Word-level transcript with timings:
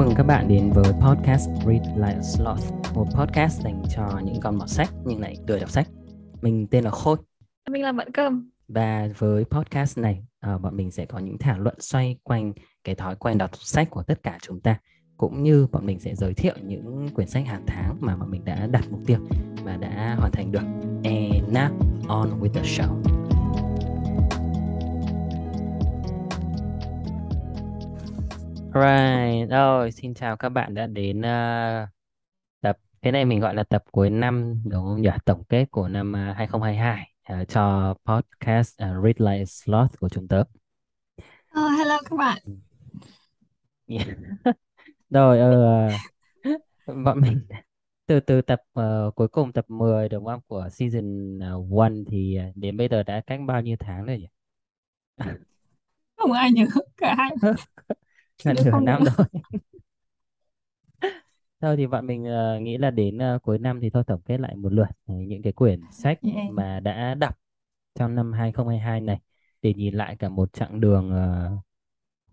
mừng 0.00 0.14
các 0.16 0.22
bạn 0.22 0.48
đến 0.48 0.72
với 0.72 0.92
podcast 0.92 1.48
Read 1.66 1.82
Like 1.96 2.14
a 2.14 2.22
Sloth, 2.22 2.94
một 2.94 3.06
podcast 3.14 3.62
dành 3.62 3.82
cho 3.96 4.20
những 4.24 4.40
con 4.40 4.58
mọt 4.58 4.68
sách 4.68 4.88
nhưng 5.04 5.20
lại 5.20 5.36
lười 5.46 5.60
đọc 5.60 5.70
sách. 5.70 5.88
Mình 6.42 6.66
tên 6.66 6.84
là 6.84 6.90
Khôi 6.90 7.16
Mình 7.70 7.82
là 7.82 7.92
Mận 7.92 8.12
Cơm. 8.12 8.50
và 8.68 9.08
với 9.18 9.44
podcast 9.44 9.98
này 9.98 10.24
ờ, 10.40 10.58
bọn 10.58 10.76
mình 10.76 10.90
sẽ 10.90 11.06
có 11.06 11.18
những 11.18 11.38
thảo 11.38 11.58
luận 11.58 11.74
xoay 11.80 12.16
quanh 12.22 12.52
cái 12.84 12.94
thói 12.94 13.16
quen 13.16 13.38
đọc 13.38 13.50
sách 13.54 13.90
của 13.90 14.02
tất 14.02 14.22
cả 14.22 14.38
chúng 14.42 14.60
ta 14.60 14.78
cũng 15.16 15.42
như 15.42 15.66
bọn 15.72 15.86
mình 15.86 16.00
sẽ 16.00 16.14
giới 16.14 16.34
thiệu 16.34 16.54
những 16.62 17.08
quyển 17.14 17.28
sách 17.28 17.46
hàng 17.46 17.64
tháng 17.66 17.96
mà 18.00 18.16
bọn 18.16 18.30
mình 18.30 18.44
đã 18.44 18.66
đặt 18.66 18.84
mục 18.90 19.00
tiêu 19.06 19.18
và 19.64 19.76
đã 19.76 20.16
hoàn 20.18 20.32
thành 20.32 20.52
được. 20.52 20.64
And 21.04 21.56
now 21.56 21.70
on 22.08 22.40
with 22.40 22.52
the 22.52 22.62
show. 22.62 23.09
Right, 28.74 29.50
rồi 29.50 29.92
xin 29.92 30.14
chào 30.14 30.36
các 30.36 30.48
bạn 30.48 30.74
đã 30.74 30.86
đến 30.86 31.22
ờ, 31.22 31.86
tập 32.60 32.78
thế 33.02 33.10
này 33.12 33.24
mình 33.24 33.40
gọi 33.40 33.54
là 33.54 33.64
tập 33.64 33.84
cuối 33.92 34.10
năm 34.10 34.62
đúng 34.64 34.84
không 34.84 35.02
nhỉ? 35.02 35.08
Tổng 35.24 35.44
kết 35.48 35.66
của 35.70 35.88
năm 35.88 36.12
ờ, 36.12 36.32
2022 36.32 37.12
ờ, 37.24 37.44
cho 37.44 37.94
podcast 38.04 38.78
ờ, 38.78 38.88
Read 39.04 39.16
Like 39.18 39.38
a 39.42 39.44
Sloth 39.44 39.98
của 40.00 40.08
chúng 40.08 40.28
tớ. 40.28 40.44
Ờ, 41.50 41.68
hello 41.68 41.98
các 42.10 42.16
bạn. 42.16 42.38
Yeah. 43.88 44.04
Rồi 45.10 45.38
ờ, 45.40 45.88
bọn 47.04 47.20
mình 47.20 47.40
từ 48.06 48.20
từ 48.20 48.42
tập 48.42 48.62
ờ, 48.72 49.10
cuối 49.16 49.28
cùng 49.28 49.52
tập 49.52 49.64
10 49.68 50.08
đúng 50.08 50.26
không 50.26 50.40
của 50.48 50.68
season 50.72 51.38
1 51.70 51.92
thì 52.10 52.36
ờ, 52.36 52.44
đến 52.54 52.76
bây 52.76 52.88
giờ 52.88 53.02
đã 53.02 53.20
cách 53.26 53.40
bao 53.46 53.62
nhiêu 53.62 53.76
tháng 53.80 54.06
rồi 54.06 54.18
nhỉ? 54.18 54.26
Không 56.16 56.32
ai 56.32 56.50
nhớ 56.52 56.66
cả 56.96 57.16
đứa 58.44 58.64
nửa 58.64 58.70
không 58.70 58.84
năm 58.84 59.04
rồi. 59.04 59.26
Thôi 61.60 61.76
thì 61.76 61.86
bọn 61.86 62.06
mình 62.06 62.24
ờ, 62.24 62.60
nghĩ 62.60 62.78
là 62.78 62.90
đến 62.90 63.18
ờ, 63.18 63.38
cuối 63.42 63.58
năm 63.58 63.80
thì 63.80 63.90
thôi 63.90 64.04
tổng 64.06 64.20
kết 64.24 64.40
lại 64.40 64.56
một 64.56 64.72
lượt 64.72 64.86
ờ, 65.06 65.14
những 65.14 65.42
cái 65.42 65.52
quyển 65.52 65.80
sách 65.90 66.18
Yeah. 66.22 66.50
mà 66.50 66.80
đã 66.80 67.14
đọc 67.14 67.38
trong 67.94 68.14
năm 68.14 68.32
2022 68.32 69.00
này 69.00 69.20
để 69.62 69.74
nhìn 69.74 69.94
lại 69.94 70.16
cả 70.16 70.28
một 70.28 70.52
chặng 70.52 70.80
đường 70.80 71.10
ờ, 71.10 71.50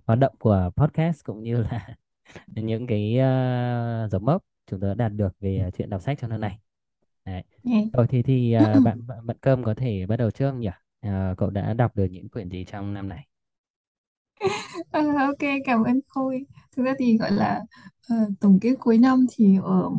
hoạt 0.05 0.19
động 0.19 0.35
của 0.39 0.71
podcast 0.75 1.25
cũng 1.25 1.43
như 1.43 1.61
là 1.63 1.95
những 2.47 2.87
cái 2.87 3.17
ờ, 3.17 4.07
dấu 4.11 4.21
mốc 4.21 4.43
chúng 4.67 4.79
ta 4.79 4.87
đã 4.87 4.93
đạt 4.93 5.11
được 5.13 5.39
về 5.39 5.69
chuyện 5.77 5.89
đọc 5.89 6.01
sách 6.01 6.17
trong 6.21 6.29
năm 6.29 6.41
này. 6.41 6.59
Đấy. 7.25 7.43
Yeah. 7.63 7.85
Rồi 7.93 8.07
thì 8.07 8.23
thì 8.23 8.53
ờ, 8.53 8.79
bạn 8.85 9.07
bạn 9.07 9.37
Cơm 9.41 9.63
có 9.63 9.73
thể 9.73 10.05
bắt 10.05 10.15
đầu 10.17 10.31
trước 10.31 10.51
không 10.51 10.59
nhỉ? 10.59 10.69
Ờ, 11.01 11.35
cậu 11.37 11.49
đã 11.49 11.73
đọc 11.73 11.95
được 11.95 12.05
những 12.05 12.29
quyển 12.29 12.49
gì 12.49 12.65
trong 12.65 12.93
năm 12.93 13.09
này? 13.09 13.27
Ờ, 14.91 15.01
ok, 15.17 15.49
cảm 15.65 15.83
ơn 15.83 15.99
Khôi. 16.07 16.45
Thực 16.77 16.83
ra 16.83 16.93
thì 16.99 17.17
gọi 17.17 17.31
là 17.31 17.61
ờ, 18.09 18.15
tổng 18.39 18.59
kết 18.61 18.73
cuối 18.79 18.97
năm 18.97 19.25
thì 19.35 19.57
ờ, 19.63 19.89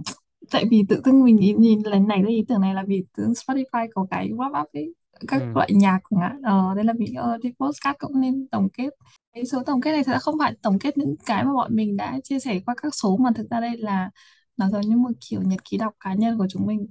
tại 0.50 0.64
vì 0.70 0.82
tự 0.88 1.00
dưng 1.04 1.24
mình 1.24 1.36
nhìn, 1.36 1.60
nhìn 1.60 1.82
lần 1.84 2.08
này 2.08 2.20
cái 2.24 2.32
ý 2.34 2.44
tưởng 2.48 2.60
này 2.60 2.74
là 2.74 2.84
vì 2.86 3.04
tự 3.16 3.22
dưng 3.24 3.32
Spotify 3.32 3.88
có 3.94 4.06
cái 4.10 4.28
wrap 4.30 4.62
up 4.62 4.68
ấy 4.72 4.94
các 5.28 5.40
Ừ. 5.42 5.46
loại 5.54 5.68
nhạc 5.72 6.00
chẳng 6.10 6.20
hạn. 6.20 6.42
Ờ, 6.42 6.74
đây 6.74 6.84
là 6.84 6.92
vì 6.98 7.06
ờ, 7.16 7.38
thì 7.42 7.52
podcast 7.60 7.96
cũng 7.98 8.20
nên 8.20 8.48
tổng 8.50 8.68
kết. 8.72 8.90
Cái 9.34 9.46
số 9.46 9.62
tổng 9.66 9.80
kết 9.80 9.92
này 9.92 10.04
thật 10.04 10.12
ra 10.12 10.18
không 10.18 10.34
phải 10.38 10.54
tổng 10.62 10.78
kết 10.78 10.98
những 10.98 11.14
cái 11.26 11.44
mà 11.44 11.52
bọn 11.52 11.76
mình 11.76 11.96
đã 11.96 12.20
chia 12.24 12.38
sẻ 12.40 12.60
qua 12.66 12.74
các 12.82 12.94
số 12.94 13.16
mà 13.16 13.30
thực 13.34 13.50
ra 13.50 13.60
đây 13.60 13.76
là 13.76 14.10
nó 14.56 14.68
giống 14.70 14.80
như 14.80 14.96
một 14.96 15.10
kiểu 15.30 15.42
nhật 15.42 15.64
ký 15.64 15.76
đọc 15.78 15.94
cá 16.00 16.14
nhân 16.14 16.38
của 16.38 16.46
chúng 16.50 16.66
mình. 16.66 16.86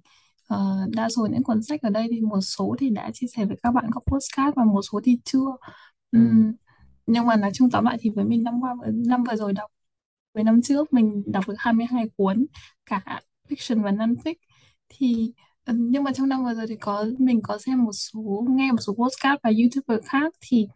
Ờ, 0.47 0.87
đa 0.95 1.09
số 1.09 1.27
những 1.31 1.43
cuốn 1.43 1.63
sách 1.63 1.81
ở 1.81 1.89
đây 1.89 2.07
thì 2.11 2.21
một 2.21 2.41
số 2.41 2.75
thì 2.79 2.89
đã 2.89 3.11
chia 3.13 3.27
sẻ 3.35 3.45
với 3.45 3.57
các 3.63 3.71
bạn 3.71 3.91
qua 3.91 4.01
podcast 4.11 4.55
và 4.55 4.63
một 4.63 4.81
số 4.91 4.99
thì 5.03 5.17
chưa. 5.23 5.45
Ừ. 6.11 6.19
Ừm, 6.19 6.53
nhưng 7.07 7.25
mà 7.25 7.35
nói 7.35 7.51
chung 7.53 7.69
tóm 7.71 7.85
lại 7.85 7.97
thì 8.01 8.09
với 8.09 8.25
mình 8.25 8.43
năm 8.43 8.61
qua 8.61 8.75
năm 8.93 9.23
vừa 9.23 9.35
rồi 9.35 9.53
đọc 9.53 9.71
với 10.33 10.43
năm 10.43 10.61
trước 10.61 10.93
mình 10.93 11.23
đọc 11.25 11.47
được 11.47 11.55
22 11.57 12.09
cuốn 12.17 12.45
cả 12.85 13.21
fiction 13.49 13.83
và 13.83 13.91
non-fic 13.91 14.33
thì 14.89 15.33
ừ, 15.65 15.73
nhưng 15.77 16.03
mà 16.03 16.11
trong 16.13 16.29
năm 16.29 16.43
vừa 16.43 16.53
rồi 16.53 16.67
thì 16.67 16.75
có 16.75 17.05
mình 17.19 17.41
có 17.43 17.57
xem 17.57 17.83
một 17.83 17.91
số 17.93 18.45
nghe 18.49 18.71
một 18.71 18.77
số 18.81 18.93
podcast 18.93 19.39
và 19.43 19.51
youtuber 19.61 20.05
khác 20.05 20.33
thì 20.41 20.67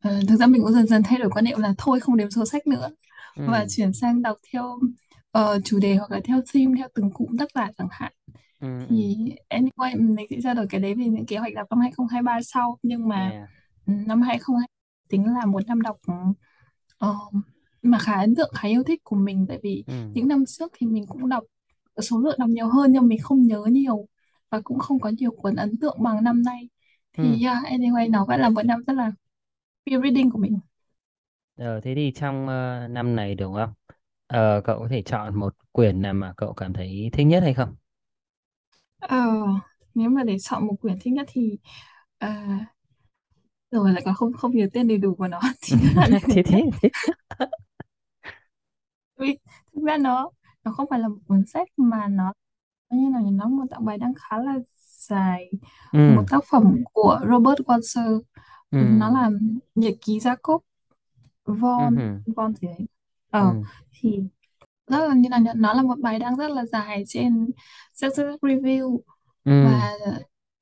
ờ, 0.00 0.20
thực 0.28 0.36
ra 0.36 0.46
mình 0.46 0.62
cũng 0.62 0.72
dần 0.72 0.86
dần 0.86 1.02
thay 1.02 1.18
đổi 1.18 1.30
quan 1.30 1.44
niệm 1.44 1.58
là 1.60 1.74
thôi 1.78 2.00
không 2.00 2.16
đếm 2.16 2.30
số 2.30 2.46
sách 2.46 2.66
nữa 2.66 2.90
và 3.36 3.58
Ừ. 3.60 3.66
chuyển 3.70 3.92
sang 3.92 4.22
đọc 4.22 4.36
theo 4.52 4.78
ờ, 5.30 5.60
chủ 5.64 5.78
đề 5.78 5.96
hoặc 5.96 6.10
là 6.10 6.20
theo 6.24 6.40
theme 6.54 6.72
theo 6.78 6.88
từng 6.94 7.10
cụm 7.12 7.36
tác 7.38 7.48
giả 7.54 7.70
chẳng 7.78 7.88
hạn 7.90 8.12
Ừ. 8.60 8.68
Ừ. 8.80 8.86
thì 8.90 9.16
anyway 9.50 10.14
mình 10.14 10.26
sẽ 10.30 10.36
trao 10.42 10.54
đổi 10.54 10.66
cái 10.70 10.80
đấy 10.80 10.94
về 10.94 11.04
những 11.04 11.26
kế 11.26 11.36
hoạch 11.36 11.54
đọc 11.54 11.66
năm 11.70 11.80
2023 11.80 12.38
sau 12.42 12.78
nhưng 12.82 13.08
mà 13.08 13.30
Yeah. 13.30 13.48
năm 13.86 14.22
2022 14.22 14.68
tính 15.08 15.26
là 15.34 15.46
một 15.46 15.66
năm 15.66 15.80
đọc 15.82 15.96
ờ, 16.98 17.14
mà 17.82 17.98
khá 17.98 18.12
ấn 18.20 18.34
tượng 18.34 18.50
khá 18.54 18.68
yêu 18.68 18.82
thích 18.82 19.00
của 19.04 19.16
mình 19.16 19.46
tại 19.48 19.58
vì 19.62 19.84
Ừ. 19.86 19.94
những 20.14 20.28
năm 20.28 20.44
trước 20.46 20.72
thì 20.76 20.86
mình 20.86 21.06
cũng 21.08 21.28
đọc 21.28 21.44
số 22.02 22.18
lượng 22.20 22.36
đọc 22.38 22.48
nhiều 22.50 22.68
hơn 22.68 22.92
nhưng 22.92 23.08
mình 23.08 23.18
không 23.22 23.42
nhớ 23.46 23.62
nhiều 23.70 24.08
và 24.50 24.60
cũng 24.64 24.78
không 24.78 25.00
có 25.00 25.10
nhiều 25.18 25.30
cuốn 25.30 25.56
ấn 25.56 25.76
tượng 25.80 25.96
bằng 26.02 26.24
năm 26.24 26.42
nay 26.42 26.68
Ừ. 27.16 27.22
thì 27.22 27.42
yeah, 27.44 27.64
anyway 27.64 28.10
nó 28.10 28.24
vẫn 28.26 28.40
là 28.40 28.48
một 28.50 28.62
năm 28.66 28.84
rất 28.86 28.92
là 28.94 29.12
peer 29.86 30.02
reading 30.04 30.30
của 30.30 30.38
mình 30.38 30.58
Ờ, 31.56 31.80
thế 31.80 31.94
thì 31.94 32.12
trong 32.14 32.48
ờ, 32.48 32.88
năm 32.90 33.16
này 33.16 33.34
đúng 33.34 33.54
không? 33.54 33.72
Ờ, 34.26 34.60
cậu 34.64 34.78
có 34.80 34.88
thể 34.90 35.02
chọn 35.02 35.34
một 35.40 35.54
quyển 35.72 36.02
nào 36.02 36.14
mà 36.14 36.32
cậu 36.36 36.54
cảm 36.54 36.72
thấy 36.72 37.10
thích 37.12 37.24
nhất 37.24 37.42
hay 37.42 37.54
không? 37.54 37.76
Ờ, 38.98 39.16
nếu 39.94 40.10
mà 40.10 40.24
để 40.24 40.36
chọn 40.40 40.66
một 40.66 40.74
quyển 40.80 40.98
thích 41.00 41.12
nhất 41.12 41.26
thì 41.32 41.58
à, 42.18 42.58
rồi 43.70 43.92
lại 43.92 44.02
còn 44.04 44.14
không 44.14 44.32
không 44.32 44.56
nhớ 44.56 44.66
tên 44.72 44.88
đầy 44.88 44.98
đủ 44.98 45.14
của 45.14 45.28
nó 45.28 45.40
thì 45.62 45.76
là 45.94 46.20
thế 46.28 46.42
thế 46.42 46.62
thế. 46.82 46.88
Vì 49.18 49.38
thực 49.74 49.82
ra 49.84 49.96
nó 49.96 50.30
nó 50.64 50.72
không 50.72 50.86
phải 50.90 50.98
là 50.98 51.08
một 51.08 51.18
cuốn 51.26 51.46
sách 51.46 51.68
mà 51.76 52.08
nó 52.08 52.32
như 52.90 53.10
nào 53.10 53.22
nhỉ? 53.22 53.30
Nó 53.30 53.48
một 53.48 53.64
tặng 53.70 53.84
bài 53.84 53.98
đăng 53.98 54.12
khá 54.14 54.38
là 54.38 54.54
dài 55.08 55.50
một 56.08 56.24
ừ 56.24 56.26
tác 56.30 56.44
phẩm 56.50 56.84
của 56.92 57.20
Robert 57.30 57.60
Walser. 57.60 58.20
Ừ. 58.70 58.78
Nó 58.98 59.10
là 59.10 59.30
nhật 59.74 59.94
ký 60.06 60.18
Jacob 60.18 60.58
ừ 61.78 61.84
von 61.84 61.96
hừ, 61.96 62.32
von 62.36 62.54
gì 62.54 62.68
đấy. 62.68 62.86
Ờ 63.30 63.40
ừ. 63.40 63.62
thì 63.92 64.20
rất 64.86 65.08
là 65.08 65.14
như 65.14 65.28
là 65.30 65.40
nó 65.56 65.74
là 65.74 65.82
một 65.82 65.98
bài 66.00 66.18
đăng 66.18 66.36
rất 66.36 66.50
là 66.50 66.66
dài 66.66 67.04
trên 67.08 67.50
Success 67.94 68.28
Review. 68.42 68.98
Ừ. 69.44 69.52
Và 69.64 69.92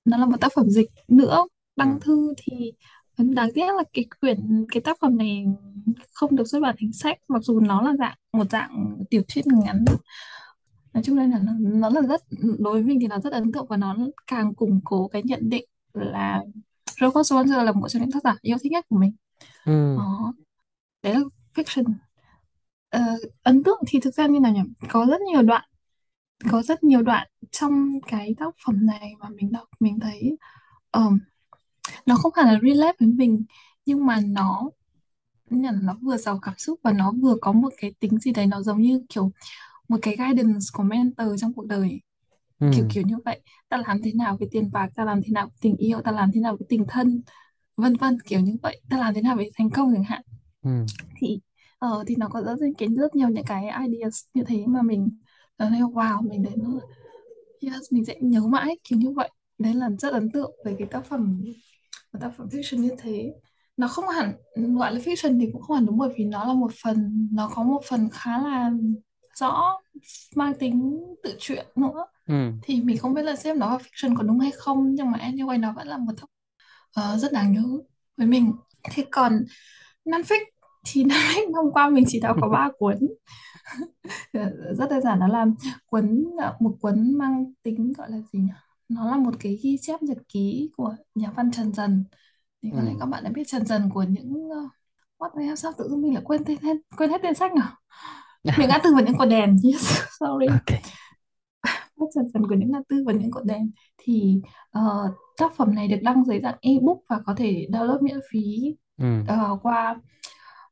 nó 0.04 0.16
là 0.18 0.26
một 0.26 0.36
tác 0.40 0.52
phẩm 0.56 0.70
dịch 0.70 0.90
nữa 1.08 1.46
đăng 1.76 1.92
ừ. 1.92 1.98
thư 2.00 2.34
thì 2.38 2.72
đáng 3.18 3.48
tiếc 3.54 3.66
là 3.76 3.82
cái 3.92 4.04
quyển 4.20 4.66
cái 4.72 4.80
tác 4.80 4.98
phẩm 5.00 5.16
này 5.16 5.46
không 6.12 6.36
được 6.36 6.48
xuất 6.48 6.60
bản 6.60 6.76
thành 6.80 6.92
sách 6.92 7.18
mặc 7.28 7.42
dù 7.42 7.60
nó 7.60 7.82
là 7.82 7.96
dạng 7.98 8.16
một 8.32 8.50
dạng 8.50 8.96
tiểu 9.10 9.22
thuyết 9.28 9.46
ngắn. 9.46 9.84
Nói 10.92 11.02
chung 11.02 11.16
là 11.16 11.26
nó, 11.26 11.52
nó 11.58 11.88
là 11.88 12.00
rất 12.00 12.22
đối 12.58 12.72
với 12.72 12.82
mình 12.82 12.98
thì 13.00 13.06
nó 13.06 13.18
rất 13.20 13.32
ấn 13.32 13.52
tượng 13.52 13.66
và 13.66 13.76
nó 13.76 13.96
càng 14.26 14.54
củng 14.54 14.80
cố 14.84 15.08
cái 15.08 15.22
nhận 15.24 15.48
định 15.48 15.64
là 15.92 16.42
Robert 17.00 17.32
Swanson 17.32 17.64
là 17.64 17.72
một 17.72 17.88
trong 17.88 18.02
những 18.02 18.12
tác 18.12 18.22
giả 18.24 18.36
yêu 18.42 18.56
thích 18.62 18.72
nhất 18.72 18.86
của 18.88 18.98
mình. 18.98 19.12
Ừ 19.64 19.96
đó. 19.98 20.34
Đấy 21.02 21.14
là 21.14 21.20
fiction. 21.54 21.84
Ờ, 22.90 23.00
ấn 23.42 23.62
tượng 23.62 23.78
thì 23.86 24.00
thực 24.00 24.14
ra 24.14 24.26
như 24.26 24.40
nào 24.40 24.52
nhỉ? 24.52 24.60
Có 24.88 25.06
rất 25.06 25.20
nhiều 25.20 25.42
đoạn 25.42 25.64
có 26.50 26.62
rất 26.62 26.84
nhiều 26.84 27.02
đoạn 27.02 27.28
trong 27.50 28.00
cái 28.06 28.34
tác 28.38 28.54
phẩm 28.66 28.86
này 28.86 29.12
mà 29.18 29.28
mình 29.28 29.52
đọc 29.52 29.68
mình 29.80 30.00
thấy 30.00 30.36
ờm, 30.90 31.18
nó 32.06 32.14
không 32.14 32.32
hẳn 32.36 32.46
là 32.46 32.60
relate 32.62 32.96
với 33.00 33.08
mình 33.08 33.44
nhưng 33.86 34.06
mà 34.06 34.20
nó 34.26 34.70
là 35.50 35.72
nó 35.82 35.94
vừa 36.02 36.16
giàu 36.16 36.38
cảm 36.42 36.54
xúc 36.58 36.80
và 36.82 36.92
nó 36.92 37.12
vừa 37.22 37.36
có 37.40 37.52
một 37.52 37.72
cái 37.76 37.94
tính 38.00 38.18
gì 38.18 38.32
đấy 38.32 38.46
nó 38.46 38.62
giống 38.62 38.80
như 38.80 39.02
kiểu 39.08 39.30
một 39.88 39.96
cái 40.02 40.16
guidance 40.16 40.66
của 40.72 40.82
mentor 40.82 41.40
trong 41.40 41.52
cuộc 41.52 41.66
đời. 41.66 42.00
Kiểu 42.60 42.70
ừ. 42.84 42.88
Kiểu 42.90 43.02
như 43.06 43.14
vậy. 43.24 43.40
Ta 43.68 43.76
làm 43.76 44.02
thế 44.02 44.12
nào 44.12 44.36
với 44.36 44.48
tiền 44.50 44.70
bạc 44.72 44.88
ta 44.94 45.04
làm 45.04 45.22
thế 45.22 45.28
nào 45.32 45.46
với 45.46 45.56
tình 45.60 45.76
yêu 45.76 46.00
ta 46.00 46.12
làm 46.12 46.30
thế 46.34 46.40
nào 46.40 46.56
với 46.56 46.66
tình 46.68 46.84
thân 46.88 47.22
vân 47.76 47.96
vân 47.96 48.18
kiểu 48.20 48.40
như 48.40 48.56
vậy. 48.62 48.80
Ta 48.90 48.98
làm 48.98 49.14
thế 49.14 49.22
nào 49.22 49.36
với 49.36 49.50
thành 49.58 49.70
công 49.70 49.94
chẳng 49.94 50.04
hạn. 50.04 50.22
Ừ. 50.62 50.70
Thì 51.16 51.40
ờ, 51.78 52.04
thì 52.06 52.14
nó 52.18 52.28
có 52.28 52.42
rất 52.42 52.66
cái 52.78 52.88
rất 52.96 53.14
nhiều 53.14 53.28
những 53.28 53.44
cái 53.44 53.64
ideas 53.88 54.24
như 54.34 54.44
thế 54.46 54.66
mà 54.66 54.82
mình 54.82 55.08
thấy 55.58 55.80
wow 55.80 56.28
mình 56.28 56.42
đến 56.42 56.78
yes, 57.60 57.82
mình 57.92 58.04
sẽ 58.04 58.14
nhớ 58.20 58.40
mãi. 58.40 58.78
Kiểu 58.84 58.98
như 58.98 59.10
vậy. 59.10 59.30
Đấy 59.58 59.74
là 59.74 59.90
rất 59.98 60.12
ấn 60.12 60.30
tượng 60.30 60.52
về 60.64 60.76
cái 60.78 60.88
tác 60.90 61.04
phẩm 61.04 61.42
một 62.16 62.20
tác 62.20 62.36
phẩm 62.36 62.48
fiction 62.48 62.78
như 62.78 62.90
thế. 62.98 63.34
Nó 63.76 63.88
không 63.88 64.08
hẳn 64.08 64.32
gọi 64.78 64.94
là 64.94 65.00
fiction 65.00 65.40
thì 65.40 65.50
cũng 65.52 65.62
không 65.62 65.76
hẳn 65.76 65.86
đúng 65.86 65.98
bởi 65.98 66.14
vì 66.18 66.24
nó 66.24 66.44
là 66.44 66.54
một 66.54 66.72
phần 66.82 67.28
nó 67.32 67.50
có 67.54 67.62
một 67.62 67.80
phần 67.88 68.08
khá 68.12 68.38
là 68.38 68.70
rõ 69.34 69.80
mang 70.34 70.54
tính 70.54 71.00
tự 71.22 71.36
truyện 71.38 71.66
nữa. 71.76 72.06
Ừ. 72.26 72.34
Thì 72.62 72.82
mình 72.82 72.98
không 72.98 73.14
biết 73.14 73.22
là 73.22 73.36
xếp 73.36 73.54
nó 73.54 73.68
vào 73.68 73.78
fiction 73.78 74.16
có 74.16 74.22
đúng 74.22 74.40
hay 74.40 74.50
không 74.50 74.94
nhưng 74.94 75.10
mà 75.10 75.18
anyway 75.18 75.60
nó 75.60 75.72
vẫn 75.72 75.88
là 75.88 75.98
một 75.98 76.12
tác 76.16 76.26
ờ, 76.94 77.16
rất 77.18 77.32
đáng 77.32 77.52
nhớ 77.52 77.62
với 78.16 78.26
mình. 78.26 78.52
Thế 78.90 79.06
còn 79.10 79.44
non-fic 80.04 80.44
thì 80.86 81.04
non-fic 81.08 81.54
hôm 81.54 81.72
qua 81.72 81.90
mình 81.90 82.04
chỉ 82.08 82.20
đọc 82.20 82.36
có 82.40 82.48
ba 82.48 82.68
cuốn. 82.78 82.96
Rất 84.78 84.90
đơn 84.90 85.02
giản 85.02 85.18
nó 85.18 85.28
là 85.28 85.46
cuốn 85.86 86.24
một 86.60 86.76
cuốn 86.80 87.18
mang 87.18 87.52
tính 87.62 87.92
gọi 87.96 88.10
là 88.10 88.16
gì 88.32 88.38
nhỉ 88.38 88.52
nó 88.88 89.10
là 89.10 89.16
một 89.16 89.34
cái 89.40 89.58
ghi 89.62 89.76
chép 89.80 90.02
nhật 90.02 90.18
ký 90.28 90.70
của 90.76 90.96
nhà 91.14 91.30
văn 91.36 91.50
Trần 91.50 91.72
Dần. 91.72 92.04
Thì 92.62 92.70
có 92.76 92.82
lẽ 92.82 92.92
ừ 92.92 92.96
các 93.00 93.06
bạn 93.06 93.24
đã 93.24 93.30
biết 93.30 93.44
Trần 93.46 93.66
Dần 93.66 93.90
của 93.94 94.02
những 94.02 94.32
uh, 94.32 94.70
what 95.18 95.30
the 95.38 95.44
hell, 95.44 95.54
sao 95.54 95.72
tự 95.78 95.88
dưng 95.88 96.02
mình 96.02 96.14
lại 96.14 96.22
quên 96.26 96.44
tên 96.44 96.58
hết 96.62 96.76
quên 96.96 97.10
hết 97.10 97.18
tên 97.22 97.34
sách 97.34 97.54
nào 97.54 97.72
những 98.58 98.68
ngã 98.68 98.78
tư 98.84 98.94
và 98.94 99.02
những 99.02 99.18
cột 99.18 99.28
đèn. 99.28 99.56
Yes 99.64 100.00
sorry. 100.20 100.46
Ok. 100.46 100.80
Rất 101.96 102.06
dần 102.14 102.28
dần 102.28 102.48
của 102.48 102.54
những 102.54 102.72
ngã 102.72 102.78
tư 102.88 103.04
và 103.06 103.12
những 103.12 103.30
cột 103.30 103.44
đèn. 103.44 103.70
Thì 103.98 104.40
ờ, 104.70 105.12
tác 105.38 105.56
phẩm 105.56 105.74
này 105.74 105.88
được 105.88 105.98
đăng 106.02 106.24
dưới 106.24 106.40
dạng 106.42 106.56
ebook 106.60 106.98
và 107.08 107.20
có 107.26 107.34
thể 107.36 107.66
download 107.72 108.02
miễn 108.02 108.18
phí 108.30 108.74
ừ. 108.98 109.22
ờ, 109.28 109.58
qua 109.62 109.96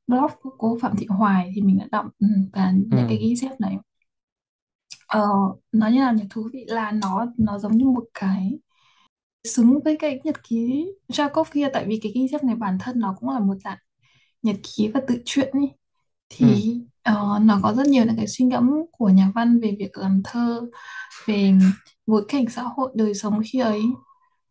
blog 0.07 0.31
của 0.43 0.51
cô 0.59 0.79
Phạm 0.83 0.97
Thị 0.97 1.07
Hoài 1.09 1.53
thì 1.55 1.63
mình 1.63 1.79
đã 1.79 1.87
đọc 1.91 2.07
ừ, 2.19 2.27
và 2.53 2.71
những 2.71 3.01
ừ. 3.01 3.07
cái 3.09 3.19
ghi 3.19 3.35
chép 3.41 3.61
này 3.61 3.79
ờ, 5.15 5.21
nó 5.73 5.89
như 5.89 6.01
là 6.01 6.13
nhỉ? 6.13 6.25
Thú 6.31 6.49
vị 6.53 6.65
là 6.69 6.93
nó 6.93 7.27
nó 7.39 7.59
giống 7.59 7.77
như 7.77 7.85
một 7.87 8.05
cái 8.15 8.59
xứng 9.45 9.81
với 9.85 9.97
cái 10.01 10.21
nhật 10.25 10.37
ký 10.49 10.87
Jacob 11.09 11.45
kia 11.53 11.69
tại 11.75 11.87
vì 11.89 12.01
cái 12.03 12.29
chép 12.33 12.45
này 12.45 12.57
bản 12.57 12.79
thân 12.81 13.01
nó 13.01 13.17
cũng 13.21 13.31
là 13.31 13.41
một 13.41 13.55
dạng 13.65 13.79
nhật 14.43 14.57
ký 14.65 14.89
và 14.95 15.01
tự 15.09 15.23
truyện 15.25 15.51
ừ 16.41 16.47
thì 16.65 16.81
ờ, 17.03 17.41
nó 17.43 17.61
có 17.65 17.75
rất 17.75 17.87
nhiều 17.89 18.05
những 18.07 18.17
cái 18.17 18.29
suy 18.29 18.47
ngẫm 18.47 18.71
của 18.93 19.09
nhà 19.11 19.33
văn 19.35 19.61
về 19.61 19.77
việc 19.81 19.99
làm 19.99 20.23
thơ 20.25 20.63
về 21.27 21.55
bối 22.07 22.25
cảnh 22.29 22.47
xã 22.51 22.63
hội 22.63 22.93
đời 22.97 23.15
sống 23.15 23.41
khi 23.53 23.61
ấy. 23.61 23.83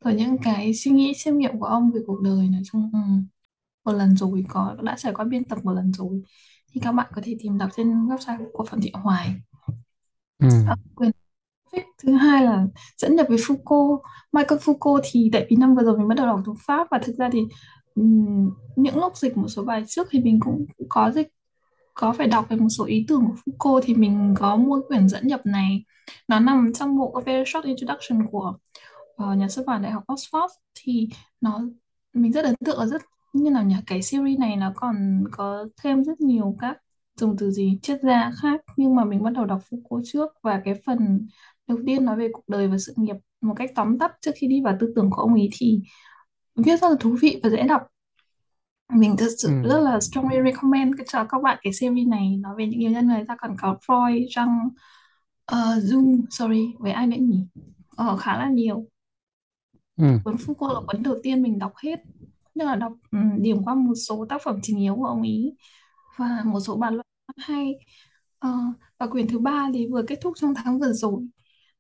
Rồi 0.06 0.16
những 0.16 0.38
cái 0.44 0.74
suy 0.76 0.92
nghĩ 0.92 1.14
chiêm 1.18 1.38
nghiệm 1.38 1.60
của 1.60 1.66
ông 1.66 1.92
về 1.94 2.02
cuộc 2.08 2.22
đời 2.22 2.50
nói 2.50 2.62
chung 2.72 2.92
ừ, 2.94 3.00
một 3.86 3.92
lần 3.94 4.18
rồi 4.18 4.46
có 4.50 4.78
đã 4.84 4.96
trải 5.00 5.14
qua 5.14 5.26
biên 5.26 5.44
tập 5.44 5.60
một 5.64 5.74
lần 5.74 5.94
rồi. 5.94 6.22
Thì 6.74 6.82
các 6.84 6.92
bạn 6.92 7.12
có 7.16 7.22
thể 7.26 7.38
tìm 7.40 7.58
đọc 7.58 7.70
trên 7.78 8.08
website 8.08 8.46
của 8.54 8.66
Phạm 8.66 8.82
Thị 8.82 8.92
Hoài 8.96 9.36
ừ. 10.44 10.50
À, 10.68 10.76
Quyền 10.96 11.12
thứ 12.04 12.14
hai 12.14 12.44
là 12.44 12.66
dẫn 12.98 13.16
nhập 13.16 13.26
với 13.30 13.38
Foucault 13.38 14.00
Michael 14.34 14.60
Foucault 14.60 15.02
thì 15.12 15.30
tại 15.34 15.48
vì 15.50 15.56
năm 15.56 15.76
vừa 15.76 15.84
rồi 15.84 15.98
mình 15.98 16.08
bắt 16.08 16.16
đầu 16.16 16.28
đọc 16.28 16.40
tiếng 16.46 16.56
Pháp 16.68 16.88
và 16.92 17.00
thực 17.00 17.16
ra 17.16 17.30
thì 17.32 17.40
um, 17.96 18.52
những 18.76 18.98
lúc 18.98 19.18
dịch 19.18 19.38
một 19.38 19.48
số 19.48 19.64
bài 19.64 19.84
trước 19.88 20.08
thì 20.12 20.20
mình 20.20 20.40
cũng 20.40 20.66
có 20.90 21.12
dịch 21.12 21.28
có 21.94 22.14
phải 22.14 22.28
đọc 22.28 22.46
về 22.50 22.58
một 22.58 22.70
số 22.70 22.86
ý 22.86 23.06
tưởng 23.08 23.26
của 23.28 23.36
Foucault 23.46 23.82
thì 23.84 23.96
mình 23.96 24.34
có 24.38 24.56
mua 24.56 24.82
quyển 24.88 25.10
dẫn 25.10 25.28
nhập 25.28 25.42
này. 25.46 25.84
Nó 26.28 26.40
nằm 26.40 26.74
trong 26.74 26.98
bộ 26.98 27.12
A 27.12 27.22
Very 27.26 27.52
Short 27.52 27.66
Introduction 27.66 28.28
của 28.32 28.54
uh, 29.24 29.38
nhà 29.38 29.50
xuất 29.50 29.66
bản 29.66 29.82
Đại 29.82 29.92
học 29.92 30.04
Oxford. 30.08 30.48
Thì 30.76 31.10
nó 31.42 31.62
mình 32.14 32.32
rất 32.32 32.46
ấn 32.46 32.56
tượng 32.66 32.80
là 32.80 32.86
rất 32.86 33.02
như 33.34 33.50
là 33.50 33.62
nhà 33.62 33.82
cái 33.88 34.02
series 34.02 34.40
này 34.40 34.56
nó 34.56 34.72
còn 34.76 35.24
có 35.32 35.66
thêm 35.84 36.04
rất 36.04 36.22
nhiều 36.22 36.56
các 36.60 36.78
dùng 37.16 37.36
từ 37.38 37.52
gì 37.52 37.80
triết 37.82 38.00
gia 38.04 38.32
khác 38.42 38.62
nhưng 38.78 38.96
mà 38.96 39.06
mình 39.06 39.24
bắt 39.24 39.34
đầu 39.34 39.46
đọc 39.46 39.62
Foucault 39.70 40.02
trước. 40.06 40.32
Và 40.42 40.62
cái 40.66 40.74
phần 40.86 41.28
đầu 41.68 41.78
tiên 41.86 42.06
nói 42.06 42.16
về 42.16 42.30
cuộc 42.34 42.44
đời 42.48 42.68
và 42.68 42.78
sự 42.78 42.94
nghiệp 42.96 43.16
một 43.42 43.54
cách 43.58 43.72
tóm 43.76 44.00
tắt 44.00 44.12
trước 44.22 44.32
khi 44.36 44.48
đi 44.48 44.62
vào 44.62 44.78
tư 44.80 44.94
tưởng 44.96 45.10
của 45.12 45.22
ông 45.22 45.34
ấy 45.34 45.50
thì 45.54 45.82
viết 46.56 46.82
rất 46.82 46.90
là 46.90 46.96
thú 47.00 47.16
vị 47.22 47.40
và 47.44 47.50
dễ 47.50 47.64
đọc. 47.64 47.82
Mình 48.94 49.16
thật 49.18 49.26
ừ. 49.26 49.36
sự 49.38 49.50
rất 49.64 49.80
là 49.80 50.00
strongly 50.00 50.38
recommend 50.46 50.96
cho 51.08 51.24
các 51.24 51.42
bạn 51.44 51.58
cái 51.62 51.74
series 51.74 52.08
này. 52.08 52.38
Nói 52.38 52.56
về 52.58 52.68
những 52.68 52.80
yêu 52.80 52.92
nhân 52.92 53.08
người 53.08 53.26
ta 53.28 53.36
còn 53.42 53.56
có 53.62 53.78
Freud, 53.88 54.28
Jung, 54.28 54.68
uh, 55.52 55.84
Jung, 55.84 56.22
sorry 56.30 56.74
với 56.80 56.92
ai 56.92 57.08
nữa 57.08 57.18
nhỉ? 57.20 57.48
Ờ, 57.96 58.18
khá 58.18 58.38
là 58.38 58.50
nhiều. 58.50 58.86
Ừ. 59.98 60.06
Cuốn 60.24 60.36
Foucault 60.36 60.74
là 60.74 60.80
cuốn 60.88 61.04
đầu 61.04 61.16
tiên 61.24 61.42
mình 61.42 61.60
đọc 61.60 61.74
hết. 61.84 62.00
Nhưng 62.56 62.68
là 62.68 62.76
đọc 62.76 62.94
um, 63.12 63.42
điểm 63.42 63.64
qua 63.64 63.76
một 63.76 63.96
số 64.08 64.26
tác 64.30 64.42
phẩm 64.44 64.60
trình 64.62 64.80
yếu 64.80 64.96
của 64.96 65.06
ông 65.06 65.22
ấy 65.22 65.56
và 66.18 66.42
một 66.46 66.60
số 66.60 66.76
bản 66.76 66.94
luận 66.94 67.03
hay. 67.38 67.76
Ờ, 68.40 68.50
và 68.98 69.08
quyển 69.08 69.28
thứ 69.28 69.40
ba 69.40 69.70
thì 69.74 69.88
vừa 69.88 70.04
kết 70.08 70.20
thúc 70.22 70.34
trong 70.38 70.54
tháng 70.56 70.80
vừa 70.80 70.94
rồi. 70.94 71.28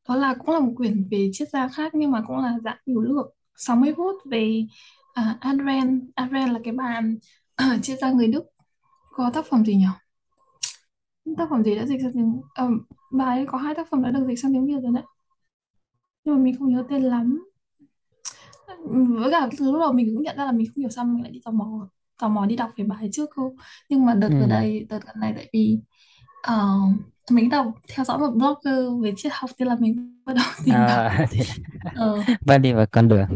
Đó 0.10 0.16
là 0.16 0.34
cũng 0.34 0.50
là 0.50 0.60
một 0.60 0.74
quyển 0.76 1.08
về 1.12 1.30
triết 1.34 1.50
gia 1.50 1.68
khác 1.68 1.96
nhưng 1.96 2.12
mà 2.12 2.24
cũng 2.28 2.38
là 2.38 2.58
dạng 2.64 2.78
hiểu 2.88 3.02
lược 3.02 3.26
60 3.56 3.94
phút 3.98 4.16
về 4.26 4.66
à, 5.14 5.32
uh, 5.36 5.42
Adren 5.42 6.12
Adren 6.16 6.50
là 6.50 6.60
cái 6.64 6.74
bà 6.74 7.00
uh, 7.00 7.22
à, 7.56 7.80
triết 7.82 8.00
gia 8.00 8.12
người 8.12 8.28
Đức. 8.28 8.44
Có 9.12 9.32
tác 9.34 9.46
phẩm 9.46 9.66
gì 9.66 9.76
nhỉ? 9.76 9.86
Tác 11.38 11.48
phẩm 11.50 11.64
gì 11.64 11.76
đã 11.76 11.86
dịch 11.86 12.02
sang 12.02 12.14
tiếng 12.14 12.42
ờ, 12.56 12.70
bà 13.12 13.26
ấy 13.26 13.46
có 13.48 13.58
hai 13.58 13.76
tác 13.76 13.90
phẩm 13.90 14.04
đã 14.04 14.12
được 14.12 14.26
dịch 14.28 14.40
sang 14.40 14.54
tiếng 14.54 14.66
Việt 14.68 14.82
rồi 14.84 14.92
đấy. 14.94 15.04
Nhưng 16.24 16.36
mà 16.36 16.42
mình 16.44 16.56
không 16.60 16.70
nhớ 16.70 16.86
tên 16.90 17.04
lắm. 17.04 17.44
Với 19.20 19.32
cả 19.32 19.50
từ 19.58 19.72
lúc 19.72 19.80
đầu 19.80 19.94
mình 19.94 20.08
cũng 20.16 20.24
nhận 20.24 20.38
ra 20.38 20.46
là 20.46 20.52
mình 20.52 20.68
không 20.68 20.82
hiểu 20.82 20.90
sao 20.90 21.06
mình 21.06 21.24
lại 21.24 21.32
đi 21.32 21.40
tò 21.46 21.52
mò 21.52 21.90
tò 22.19 22.30
mò 22.30 22.45
đi 22.45 22.56
đọc 22.56 22.71
về 22.77 22.83
bài 22.86 23.10
trước 23.13 23.30
cơ 23.36 23.42
nhưng 23.89 24.06
mà 24.06 24.13
đợt 24.13 24.30
ừ 24.30 24.33
gần 24.39 24.50
đây 24.50 24.86
đợt 24.89 25.00
gần 25.06 25.15
này 25.19 25.33
tại 25.36 25.50
vì 25.54 25.80
ờ, 26.42 26.69
mình 27.31 27.50
đọc 27.50 27.68
theo 27.95 28.06
dõi 28.06 28.19
một 28.19 28.31
blogger 28.36 28.75
về 29.04 29.13
triết 29.18 29.31
học 29.36 29.50
thế 29.60 29.65
là 29.65 29.75
mình 29.80 30.24
bắt 30.25 30.33
đầu 30.36 30.45
tìm 30.65 30.86
đọc 30.86 31.04
à, 31.10 31.25
thì 31.31 31.44
ờ 31.94 32.25
bạn 32.45 32.62
đi 32.62 32.74
vào 32.74 32.86
con 32.92 33.07
đường 33.07 33.27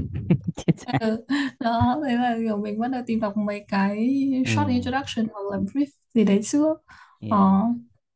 ờ, 0.84 1.18
đó 1.60 2.02
thế 2.08 2.16
là 2.16 2.36
kiểu 2.40 2.58
mình 2.58 2.80
bắt 2.80 2.88
đầu 2.92 3.02
tìm 3.08 3.20
đọc 3.20 3.38
mấy 3.38 3.66
cái 3.68 4.08
ừ 4.44 4.52
short 4.56 4.68
introduction 4.70 5.28
hoặc 5.34 5.42
là 5.52 5.58
brief 5.58 5.86
gì 6.14 6.24
đấy 6.24 6.40
trước 6.44 6.78
ờ, 7.28 7.38
yeah. 7.38 7.48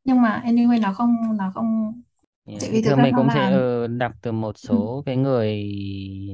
nhưng 0.04 0.22
mà 0.22 0.42
anyway 0.46 0.82
nó 0.82 0.94
không 0.94 1.38
nó 1.38 1.52
không 1.56 2.02
Yeah. 2.46 2.62
tại 2.62 2.70
vì 2.72 2.82
Thường 2.82 3.02
mình 3.02 3.16
cũng 3.16 3.30
sẽ 3.30 3.50
ừ, 3.50 3.88
đọc 3.88 4.12
từ 4.22 4.32
một 4.32 4.58
ừ, 4.64 4.68
số 4.68 5.04
cái 5.06 5.18
người 5.18 5.64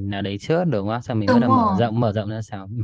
nào 0.02 0.22
đấy 0.22 0.38
trước 0.40 0.64
đúng 0.66 0.88
không? 0.88 1.02
Sau 1.02 1.16
mình 1.16 1.32
bắt 1.32 1.40
đầu 1.40 1.50
mở 1.50 1.76
rộng 1.76 2.00
mở 2.00 2.14
rộng 2.14 2.30
ra 2.30 2.42
sau. 2.42 2.68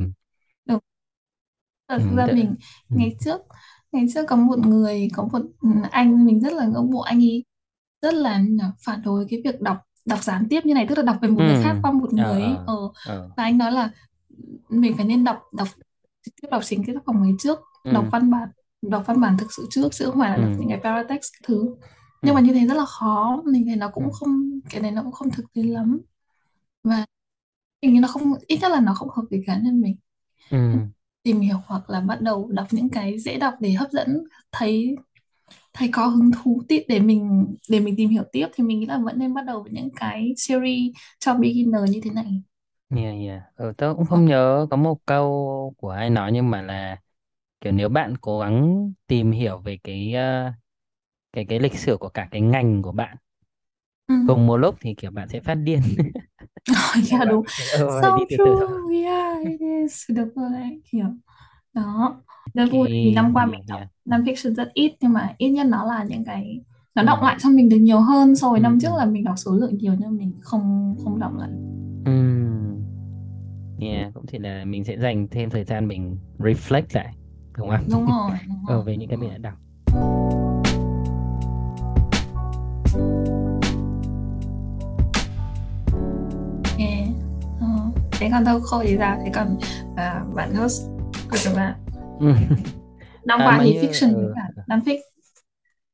đúng 1.88 1.98
Ừ. 1.98 2.04
Thật 2.16 2.26
ra 2.26 2.32
mình 2.34 2.54
ừ. 2.90 2.96
ngày 2.98 3.16
trước 3.20 3.40
ngày 3.92 4.06
trước 4.14 4.24
có 4.28 4.36
một 4.36 4.58
người 4.58 5.08
có 5.14 5.24
một 5.32 5.38
ừ, 5.60 5.68
anh 5.90 6.24
mình 6.26 6.40
rất 6.40 6.52
là 6.52 6.66
ngưỡng 6.66 6.90
mộ 6.90 7.00
anh 7.00 7.18
ấy 7.24 7.44
rất 8.02 8.14
là 8.14 8.42
phản 8.84 9.02
đối 9.02 9.26
cái 9.30 9.40
việc 9.44 9.60
đọc 9.60 9.78
đọc 10.06 10.24
gián 10.24 10.46
tiếp 10.50 10.60
như 10.66 10.74
này 10.74 10.86
tức 10.88 10.98
là 10.98 11.04
đọc 11.04 11.16
về 11.22 11.28
một 11.28 11.40
Ừ. 11.40 11.44
người 11.44 11.62
khác 11.64 11.76
qua 11.82 11.92
một 11.92 12.10
Ờ 12.16 12.16
người 12.16 12.42
ấy. 12.42 12.56
ờ 12.66 12.76
Ờ, 13.04 13.14
ờ. 13.14 13.28
và 13.36 13.42
anh 13.44 13.58
nói 13.58 13.72
là 13.72 13.90
mình 14.68 14.96
phải 14.96 15.04
nên 15.06 15.24
đọc 15.24 15.38
đọc 15.52 15.68
trực 16.24 16.34
tiếp 16.42 16.48
đọc 16.50 16.62
chính 16.64 16.84
cái 16.86 16.94
tác 16.94 17.02
phẩm 17.06 17.22
ấy 17.22 17.32
trước 17.38 17.58
đọc 17.84 18.04
Ừ. 18.04 18.08
văn 18.12 18.30
bản 18.30 18.48
đọc 18.82 19.02
văn 19.06 19.20
bản 19.20 19.36
thực 19.38 19.52
sự 19.52 19.66
trước 19.70 19.88
chứ 19.92 20.04
không 20.06 20.18
phải 20.20 20.30
là 20.30 20.36
đọc 20.36 20.50
Ừ. 20.50 20.56
những 20.58 20.68
cái 20.68 20.80
paratext 20.84 21.32
thứ 21.44 21.58
Ừ. 21.66 21.74
nhưng 22.22 22.34
mà 22.34 22.40
như 22.40 22.52
thế 22.52 22.66
rất 22.66 22.74
là 22.74 22.84
khó 22.86 23.42
mình 23.46 23.66
thấy 23.66 23.76
nó 23.76 23.86
Ừ. 23.86 23.90
cũng 23.94 24.12
không 24.12 24.60
cái 24.70 24.80
này 24.82 24.90
nó 24.90 25.02
cũng 25.02 25.12
không 25.12 25.30
thực 25.30 25.46
tế 25.54 25.62
lắm 25.62 26.00
và 26.84 27.06
hình 27.82 27.94
như 27.94 28.00
nó 28.00 28.08
không 28.08 28.34
ít 28.48 28.58
nhất 28.62 28.70
là 28.72 28.80
nó 28.80 28.94
không 28.94 29.08
hợp 29.10 29.22
với 29.30 29.42
cá 29.46 29.58
nhân 29.58 29.80
mình 29.80 29.96
Ừ 30.50 30.58
tìm 31.24 31.40
hiểu 31.40 31.56
hoặc 31.66 31.90
là 31.90 32.00
bắt 32.00 32.22
đầu 32.22 32.48
đọc 32.52 32.68
những 32.72 32.90
cái 32.90 33.20
dễ 33.20 33.38
đọc 33.38 33.54
để 33.60 33.72
hấp 33.72 33.90
dẫn 33.92 34.24
thấy 34.52 34.96
thấy 35.74 35.88
có 35.92 36.06
hứng 36.06 36.30
thú 36.32 36.62
tiếp 36.68 36.82
để 36.88 37.00
mình 37.00 37.46
để 37.70 37.80
mình 37.80 37.94
tìm 37.98 38.10
hiểu 38.10 38.24
tiếp 38.32 38.48
thì 38.54 38.64
mình 38.64 38.80
nghĩ 38.80 38.86
là 38.86 38.98
vẫn 38.98 39.18
nên 39.20 39.34
bắt 39.34 39.42
đầu 39.46 39.62
với 39.62 39.72
những 39.72 39.90
cái 39.96 40.34
series 40.38 40.92
cho 41.20 41.34
beginner 41.34 41.82
như 41.90 42.00
thế 42.04 42.10
này 42.10 42.42
Yeah, 42.94 43.12
yeah. 43.26 43.42
Ừ, 43.56 43.72
tớ 43.76 43.94
cũng 43.96 44.06
không 44.06 44.24
nhớ 44.26 44.66
có 44.70 44.76
một 44.76 44.98
câu 45.06 45.74
của 45.78 45.90
ai 45.90 46.10
nói 46.10 46.30
nhưng 46.32 46.50
mà 46.50 46.62
là 46.62 47.00
kiểu 47.60 47.72
nếu 47.72 47.88
bạn 47.88 48.14
cố 48.20 48.40
gắng 48.40 48.92
tìm 49.06 49.32
hiểu 49.32 49.58
về 49.58 49.78
cái 49.84 50.14
uh, 50.50 50.54
cái 51.32 51.46
cái 51.50 51.60
lịch 51.60 51.74
sử 51.78 51.96
của 52.00 52.08
cả 52.08 52.28
cái 52.30 52.40
ngành 52.40 52.82
của 52.82 52.92
bạn 52.92 53.16
ừ. 54.08 54.14
cùng 54.24 54.46
một 54.46 54.56
lúc 54.56 54.74
thì 54.80 54.94
kiểu 54.94 55.10
bạn 55.10 55.28
sẽ 55.28 55.40
phát 55.40 55.54
điên. 55.54 55.80
Yeah, 57.10 57.20
bạn 57.26 57.28
đúng 57.28 57.44
ừ, 57.72 57.88
so 58.02 58.08
đi 58.14 58.22
từ 58.30 58.36
từ 58.44 58.54
thôi. 58.58 58.68
true 58.88 59.02
yeah 59.04 59.38
it 59.44 59.60
is 59.60 60.10
được 60.10 60.28
rồi 60.36 60.50
đấy 60.52 60.82
kiểu 60.92 61.04
đó 61.74 62.16
rất 62.54 62.66
vui 62.72 62.88
vì 63.02 63.10
Cái 63.12 63.12
năm 63.12 63.32
qua 63.34 63.46
mình 63.46 63.66
đọc 63.66 63.80
yeah. 63.80 63.88
non-fiction 64.06 64.54
rất 64.54 64.70
ít 64.74 64.94
nhưng 65.00 65.12
mà 65.12 65.34
ít 65.38 65.50
nhất 65.50 65.66
nó 65.66 65.84
là 65.84 66.04
những 66.04 66.24
cái 66.24 66.60
nó 66.94 67.02
đọng 67.02 67.22
lại 67.22 67.36
cho 67.40 67.50
mình 67.50 67.68
được 67.68 67.76
nhiều 67.76 68.00
hơn 68.00 68.36
so 68.36 68.50
với 68.50 68.60
năm 68.60 68.80
trước 68.80 68.90
là 68.98 69.04
mình 69.04 69.24
đọc 69.24 69.34
số 69.38 69.52
lượng 69.56 69.78
nhiều 69.78 69.94
nhưng 70.00 70.16
mình 70.16 70.38
không 70.42 70.94
không 71.04 71.20
đọng 71.20 71.38
lại 71.38 71.50
Ừm, 72.04 72.84
yeah, 73.80 74.14
cũng 74.14 74.26
chỉ 74.26 74.38
là 74.38 74.64
mình 74.64 74.84
sẽ 74.84 74.98
dành 74.98 75.28
thêm 75.30 75.50
thời 75.50 75.64
gian 75.64 75.88
mình 75.88 76.18
reflect 76.38 76.86
lại 76.92 77.14
đúng 77.58 77.68
không? 77.70 77.86
đúng 77.86 78.06
rồi 78.06 78.38
đúng 78.48 78.66
Ở 78.66 78.74
rồi 78.76 78.84
về 78.84 78.96
những 78.96 79.08
cái 79.08 79.16
mình 79.18 79.30
đã 79.30 79.38
đọc. 79.38 79.54
Thế 88.20 88.28
còn 88.32 88.44
đâu 88.44 88.60
khôi 88.60 88.84
thì 88.86 88.96
sao 88.98 89.18
thế 89.24 89.30
còn 89.34 89.58
à, 89.96 90.24
bạn 90.34 90.54
host 90.54 90.82
của 91.30 91.36
chúng 91.44 91.54
ta 91.54 91.76
năm 93.24 93.40
À 93.40 93.46
qua 93.46 93.60
thì 93.64 93.74
như 93.74 93.80
fiction 93.80 94.14
với 94.14 94.32
cả 94.34 94.62
non-fiction 94.66 94.98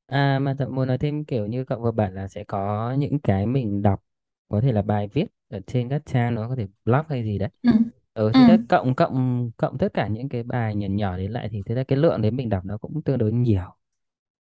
à 0.07 0.39
mà 0.39 0.55
thật 0.59 0.69
muốn 0.71 0.89
nói 0.89 0.99
thêm 0.99 1.25
kiểu 1.25 1.47
như 1.47 1.65
cậu 1.65 1.81
vừa 1.81 1.91
bảo 1.91 2.11
là 2.11 2.29
sẽ 2.29 2.45
có 2.45 2.93
những 2.99 3.19
cái 3.19 3.47
mình 3.47 3.83
đọc 3.83 4.05
có 4.49 4.61
thể 4.61 4.73
là 4.73 4.83
bài 4.83 5.09
viết 5.13 5.25
ở 5.49 5.61
trên 5.67 5.89
các 5.89 6.03
trang 6.07 6.35
nó 6.35 6.49
có 6.49 6.57
thể 6.57 6.67
blog 6.85 7.03
hay 7.09 7.25
gì 7.25 7.39
đấy. 7.39 7.49
ừ. 7.63 7.71
Ừ 8.15 8.33
ừ. 8.33 8.39
thì 8.39 8.45
tất 8.47 8.57
cộng 8.69 8.95
cộng 8.95 9.51
cộng 9.57 9.79
tất 9.79 9.89
cả 9.95 10.09
những 10.09 10.29
cái 10.29 10.43
bài 10.43 10.75
nhỏ 10.75 10.87
nhỏ 10.91 11.17
đấy 11.17 11.29
lại 11.29 11.49
thì 11.53 11.63
thế 11.67 11.75
ra 11.75 11.85
cái 11.85 11.99
lượng 11.99 12.23
đấy 12.23 12.31
mình 12.31 12.49
đọc 12.49 12.65
nó 12.65 12.79
cũng 12.79 13.03
tương 13.03 13.19
đối 13.19 13.33
nhiều. 13.33 13.77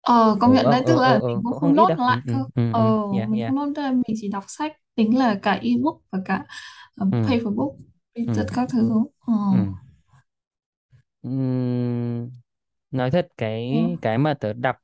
Ờ 0.10 0.38
công 0.42 0.52
Ừ 0.52 0.56
nhận 0.56 0.70
ờ 0.70 0.72
đấy 0.72 0.84
tức 0.88 0.96
ờ 0.96 1.00
ờ 1.04 1.12
là 1.12 1.22
mình 1.28 1.30
ờ 1.34 1.42
cũng 1.44 1.54
cũng 1.54 1.60
không 1.60 1.74
không 1.74 1.76
ít 1.76 1.86
nốt 1.86 1.90
đâu. 1.90 1.98
Ừ 2.06 2.14
lại 2.14 2.20
ừ 2.26 2.34
cơ 2.34 2.46
ừ 2.56 2.62
ờ 2.70 2.80
ừ 2.80 2.92
yeah 3.10 3.30
mình 3.30 3.42
yeah. 3.42 3.48
không 3.48 3.56
nốt 3.56 3.74
ra 3.76 3.92
mình 3.92 4.16
chỉ 4.22 4.28
đọc 4.30 4.44
sách 4.48 4.74
tính 4.96 5.18
là 5.18 5.40
cả 5.44 5.52
ebook 5.64 6.02
và 6.12 6.20
cả 6.26 6.46
uh, 7.04 7.10
Ừ 7.12 7.18
paper 7.24 7.48
book 7.56 7.72
ừ 8.26 8.34
tất 8.36 8.46
các 8.54 8.70
thứ 8.74 8.92
ờ. 9.20 9.34
ừ. 9.50 9.58
Ừm, 11.22 12.32
nói 12.92 13.12
thật 13.12 13.28
cái 13.38 13.70
Yeah. 13.70 13.90
cái 14.02 14.18
mà 14.18 14.34
tớ 14.34 14.54
đọc 14.54 14.76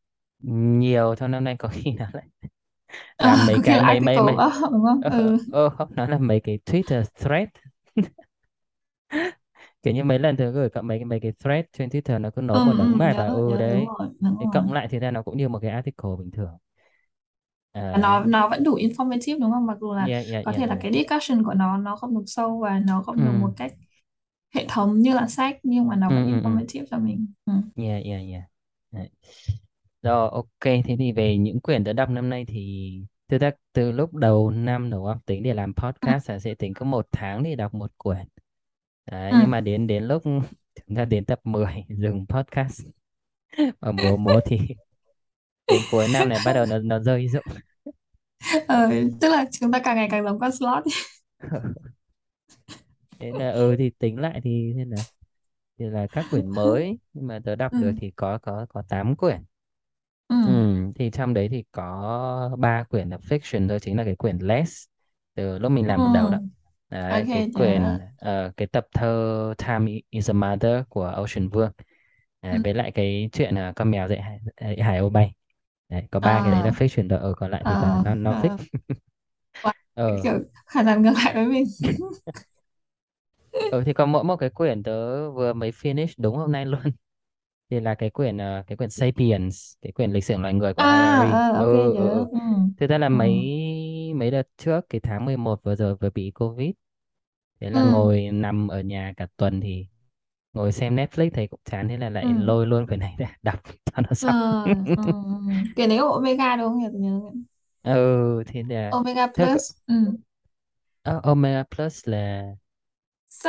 nhiều 0.43 1.15
trong 1.15 1.31
năm 1.31 1.43
nay 1.43 1.55
có 1.59 1.69
khi 1.69 1.91
nó 1.91 2.05
lại 2.13 2.25
Ờ, 3.17 3.29
là 3.37 3.37
mấy 3.37 3.59
có 3.59 3.61
khi 3.65 3.73
cái 3.73 3.75
là 3.75 3.83
mấy 3.83 3.99
article 3.99 4.21
mấy 4.21 4.21
mấy 4.21 4.37
đó 4.37 4.51
đúng 4.71 4.83
không 4.85 5.01
ờ 5.01 5.11
ừ 5.11 5.37
ờ 5.49 5.69
không 5.69 5.89
nó 5.95 6.07
là 6.07 6.17
mấy 6.19 6.39
cái 6.41 6.59
Twitter 6.65 7.03
thread 7.15 7.49
kiểu 9.85 9.95
như 9.95 10.05
mấy 10.05 10.19
lần 10.19 10.37
tớ 10.37 10.51
gửi 10.51 10.69
cậu 10.71 10.83
mấy 10.83 11.05
mấy 11.05 11.21
cái 11.21 11.33
thread 11.43 11.65
trên 11.73 11.89
Twitter 11.89 12.21
nó 12.21 12.31
cứ 12.31 12.41
nối 12.43 12.59
ừ, 12.59 12.61
một 12.61 12.73
đống 12.73 12.97
ừ, 12.97 12.97
bài 12.97 13.13
nhớ 13.13 13.15
vào 13.15 13.29
ừ 13.29 13.41
nhớ 13.47 13.63
đúng 13.67 13.67
đấy. 13.67 13.85
rồi 13.85 14.09
đúng 14.19 14.37
thì 14.39 14.47
rồi. 14.53 14.53
cộng 14.53 14.73
lại 14.73 14.89
thì 14.91 14.99
ra 14.99 15.11
nó 15.11 15.23
cũng 15.23 15.37
như 15.37 15.49
một 15.49 15.59
cái 15.63 15.71
article 15.71 16.09
bình 16.19 16.31
thường. 16.31 16.57
Và 17.91 17.97
nó 17.97 18.23
nó 18.25 18.49
vẫn 18.49 18.63
đủ 18.63 18.75
informative 18.77 19.39
đúng 19.39 19.51
không? 19.51 19.65
Mặc 19.65 19.77
dù 19.81 19.93
là 19.93 20.09
yeah 20.09 20.23
yeah 20.27 20.43
có 20.43 20.51
yeah 20.51 20.57
thể 20.57 20.67
là 20.67 20.77
cái 20.81 20.91
discussion 20.93 21.43
của 21.43 21.53
nó 21.53 21.77
nó 21.77 21.95
không 21.95 22.15
được 22.17 22.23
sâu 22.27 22.59
và 22.59 22.79
nó 22.79 23.01
không 23.05 23.23
được 23.23 23.31
ừ. 23.31 23.39
một 23.39 23.53
cách 23.57 23.73
hệ 24.55 24.65
thống 24.69 24.99
như 24.99 25.13
là 25.15 25.27
sách 25.27 25.57
nhưng 25.63 25.87
mà 25.87 25.95
nó 25.95 26.09
ừ 26.09 26.15
vẫn 26.15 26.25
ừ 26.27 26.41
ừ. 26.43 26.49
informative 26.51 26.85
cho 26.91 26.97
mình. 26.99 27.27
Ừ. 27.45 27.53
yeah 27.75 28.01
yeah 28.05 28.21
yeah. 28.31 28.43
Đấy. 28.91 29.09
rồi 30.03 30.29
ok 30.31 30.61
thế 30.61 30.95
thì 30.99 31.11
về 31.11 31.37
những 31.37 31.61
quyển 31.61 31.83
tớ 31.83 31.93
đọc 31.93 32.09
năm 32.09 32.29
nay 32.29 32.45
thì 32.47 32.91
từ 33.27 33.37
từ 33.73 33.91
lúc 33.91 34.13
đầu 34.13 34.51
năm 34.51 34.89
đúng 34.91 35.05
không? 35.05 35.19
Tính 35.25 35.43
để 35.43 35.53
làm 35.53 35.73
Ừ. 36.01 36.07
podcast 36.07 36.29
là 36.29 36.39
sẽ 36.39 36.55
tính 36.55 36.73
có 36.73 36.85
một 36.85 37.07
tháng 37.11 37.43
để 37.43 37.55
đọc 37.55 37.73
một 37.73 37.91
quyển 37.97 38.27
đấy 39.05 39.33
Ừ. 39.33 39.37
nhưng 39.37 39.49
mà 39.51 39.61
đến 39.61 39.87
đến 39.87 40.03
lúc 40.03 40.23
chúng 40.87 40.97
ta 40.97 41.05
đến 41.05 41.25
tập 41.25 41.39
10 41.43 41.85
dừng 41.89 42.25
podcast 42.29 42.81
ở 43.79 43.91
mùa 43.91 44.17
một 44.17 44.43
thì 44.47 44.59
đến 45.69 45.85
cuối 45.87 46.07
năm 46.07 46.29
này 46.29 46.39
bắt 46.39 46.53
đầu 46.53 46.65
nó 46.65 46.79
nó 46.79 46.99
rơi 46.99 47.27
rụng 47.27 47.45
Ờ, 48.67 48.91
tức 49.21 49.29
là 49.29 49.45
chúng 49.51 49.71
ta 49.71 49.79
càng 49.79 49.95
ngày 49.95 50.07
càng 50.11 50.23
giống 50.23 50.39
con 50.39 50.51
slot 50.51 50.83
thế 53.19 53.33
là 53.33 53.51
ừ 53.51 53.75
thì 53.79 53.89
tính 53.99 54.19
lại 54.19 54.41
thì 54.43 54.73
thế 54.77 54.85
là 54.85 55.05
thì 55.79 55.85
là 55.85 56.07
các 56.07 56.27
quyển 56.29 56.49
mới 56.49 56.99
nhưng 57.13 57.27
mà 57.27 57.39
tớ 57.45 57.55
đọc 57.55 57.73
được 57.79 57.91
ừ. 57.91 57.97
thì 57.97 58.11
có 58.11 58.39
có 58.39 58.65
có 58.69 58.83
8 58.89 59.15
quyển 59.17 59.43
Ừ. 60.29 60.35
ừ, 60.43 60.51
thì 60.95 61.11
trong 61.11 61.33
đấy 61.33 61.47
thì 61.51 61.63
có 61.71 62.55
ba 62.59 62.83
quyển 62.83 63.09
là 63.09 63.17
fiction 63.17 63.69
thôi 63.69 63.79
chính 63.81 63.97
là 63.97 64.03
cái 64.03 64.15
quyển 64.15 64.37
Less 64.37 64.85
từ 65.35 65.59
lúc 65.59 65.71
mình 65.71 65.87
làm 65.87 66.01
Ừ. 66.01 66.11
đầu 66.11 66.29
đó 66.29 66.39
đấy 67.03 67.27
ok 67.27 67.31
cái 67.31 67.43
quyển 67.53 67.99
ờ, 68.17 68.51
cái 68.57 68.67
tập 68.67 68.87
thơ 68.93 69.53
Time 69.57 69.91
is 70.09 70.29
a 70.29 70.33
Mother 70.33 70.83
của 70.89 71.03
Ocean 71.05 71.49
Vuong 71.49 71.71
ừ. 72.51 72.57
đấy, 72.57 72.59
với 72.63 72.73
lại 72.73 72.91
cái 72.91 73.29
chuyện 73.33 73.55
là 73.55 73.73
con 73.75 73.91
mèo 73.91 74.07
dạy 74.07 74.21
hải, 74.21 74.39
dạy 74.61 74.81
hải 74.81 74.97
âu 74.97 75.09
bay. 75.09 75.33
Đấy, 75.89 76.07
có 76.11 76.19
ba 76.19 76.41
cái 76.41 76.51
đấy 76.51 76.63
là 76.63 76.69
à, 76.69 76.71
fiction 76.71 77.09
thôi 77.09 77.19
ở 77.19 77.33
còn 77.37 77.51
lại 77.51 77.63
thì 77.67 77.75
toàn 77.75 77.93
là 77.93 77.99
à, 77.99 78.05
non 78.05 78.23
non 78.23 78.35
à, 78.47 78.57
wow, 79.63 79.71
ờ. 79.95 80.23
kiểu 80.23 80.39
hoàn 80.67 80.85
toàn 80.85 81.01
ngược 81.01 81.11
lại 81.25 81.33
với 81.35 81.45
mình. 81.45 81.65
Ừ, 83.69 83.83
thì 83.85 83.93
có 83.93 84.05
mỗi 84.05 84.23
một 84.23 84.35
cái 84.37 84.49
quyển 84.49 84.83
tớ 84.83 84.91
vừa 85.31 85.53
mới 85.53 85.71
finish 85.71 86.07
đúng 86.17 86.35
hôm 86.37 86.51
nay 86.51 86.65
luôn. 86.65 86.81
Thì 87.69 87.79
là 87.79 87.95
cái 87.95 88.09
quyển 88.09 88.37
ờ, 88.37 88.63
cái 88.67 88.77
quyển 88.77 88.89
Sapiens 88.89 89.73
cái 89.81 89.91
quyển 89.91 90.11
lịch 90.11 90.25
sử 90.25 90.37
loài 90.37 90.53
người 90.53 90.73
của 90.73 90.83
à 90.83 90.85
Harari. 90.85 91.37
ờ, 91.37 91.51
ok 91.61 91.71
ừ 91.71 91.93
ừ 91.93 91.93
ừ. 91.93 91.93
Nhớ 91.93 92.27
ừ. 92.31 92.39
thực 92.77 92.87
ra 92.89 92.97
là 92.97 93.09
Ừ. 93.09 93.15
mấy 93.15 93.33
mấy 94.15 94.31
đợt 94.31 94.43
trước 94.57 94.81
cái 94.89 95.01
tháng 95.01 95.25
11 95.25 95.63
vừa 95.63 95.75
rồi 95.75 95.95
vừa 95.95 96.09
bị 96.09 96.31
Covid 96.35 96.71
thế 97.59 97.69
Ừ. 97.71 97.79
là 97.79 97.83
ngồi 97.83 98.29
nằm 98.33 98.67
ở 98.67 98.81
nhà 98.81 99.13
cả 99.17 99.27
tuần 99.37 99.61
thì 99.61 99.87
ngồi 100.53 100.71
xem 100.71 100.95
Netflix 100.95 101.29
thấy 101.33 101.47
cũng 101.47 101.59
chán 101.65 101.87
thế 101.89 101.97
là 101.97 102.09
Ừ. 102.21 102.27
lại 102.27 102.33
lôi 102.35 102.67
luôn 102.67 102.87
quyển 102.87 102.99
này 102.99 103.15
ra 103.19 103.37
đọc 103.43 103.61
cho 103.85 104.01
nó 104.03 104.15
Ừ. 104.19 104.27
xong 104.27 104.35
Ừ. 104.63 104.71
ừ. 104.95 105.03
Cái 105.75 105.87
đấy 105.87 105.97
của 106.01 106.11
Omega 106.13 106.55
đúng 106.55 106.67
không 106.67 106.79
nhỉ? 106.79 106.85
Tôi 106.91 107.01
nhớ 107.01 107.19
ừ 107.83 108.43
thì 108.47 108.63
là 108.63 108.95
Omega 108.95 109.27
thế 109.33 109.47
Plus 109.47 109.75
ừ. 109.87 110.17
uh, 111.07 111.21
Omega 111.23 111.63
Plus 111.63 112.05
là 112.07 112.55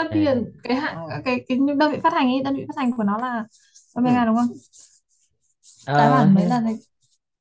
là 0.09 0.17
Sapien 0.19 0.53
cái 0.63 0.77
hãng 0.77 1.09
cái 1.25 1.45
cái 1.49 1.59
đơn 1.79 1.93
vị 1.93 1.99
phát 2.03 2.13
hành 2.13 2.27
ấy 2.29 2.43
đơn 2.45 2.57
vị 2.57 2.65
phát 2.69 2.77
hành 2.77 2.91
của 2.97 3.03
nó 3.05 3.19
là 3.19 3.45
ừ. 4.05 4.11
Omega 4.11 4.25
đúng 4.25 4.37
không? 4.37 4.49
Tái 5.97 6.11
Ờ, 6.11 6.11
bản 6.11 6.35
mấy 6.35 6.47
thế 6.47 6.49
lần 6.49 6.65
đấy 6.65 6.79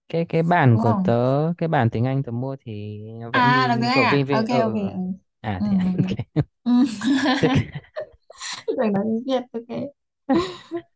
cái 0.09 0.25
cái 0.29 0.43
bản 0.43 0.77
đúng 0.77 0.81
của 0.81 0.93
không? 0.93 1.03
tớ 1.03 1.13
cái 1.57 1.69
bản 1.69 1.89
tiếng 1.89 2.05
Anh 2.05 2.23
tớ 2.23 2.31
mua 2.31 2.55
thì 2.65 2.99
nó 3.21 3.31
vẫn 3.31 3.51
À 3.51 3.53
như 3.53 3.69
là 3.69 3.75
như 3.75 3.81
tiếng 3.81 3.89
Anh 3.89 4.01
của 4.01 4.05
à? 4.05 4.11
Vin 4.11 4.25
Vin 4.25 4.39
Ok 4.39 4.45
ờ 4.47 4.59
ok 4.63 4.73
ờ, 4.75 4.89
ờ. 4.93 4.93
ừ. 4.95 5.04
À 5.53 5.61
thế 5.65 5.75
à? 5.77 5.85
ừ. 5.93 6.03
ok 6.09 6.45
Ừ. 6.63 6.71
tức 7.41 7.51
Tưởng 8.77 8.93
nói 8.93 9.03
tiếng 9.07 9.23
Việt 9.25 9.41
ok. 9.53 9.79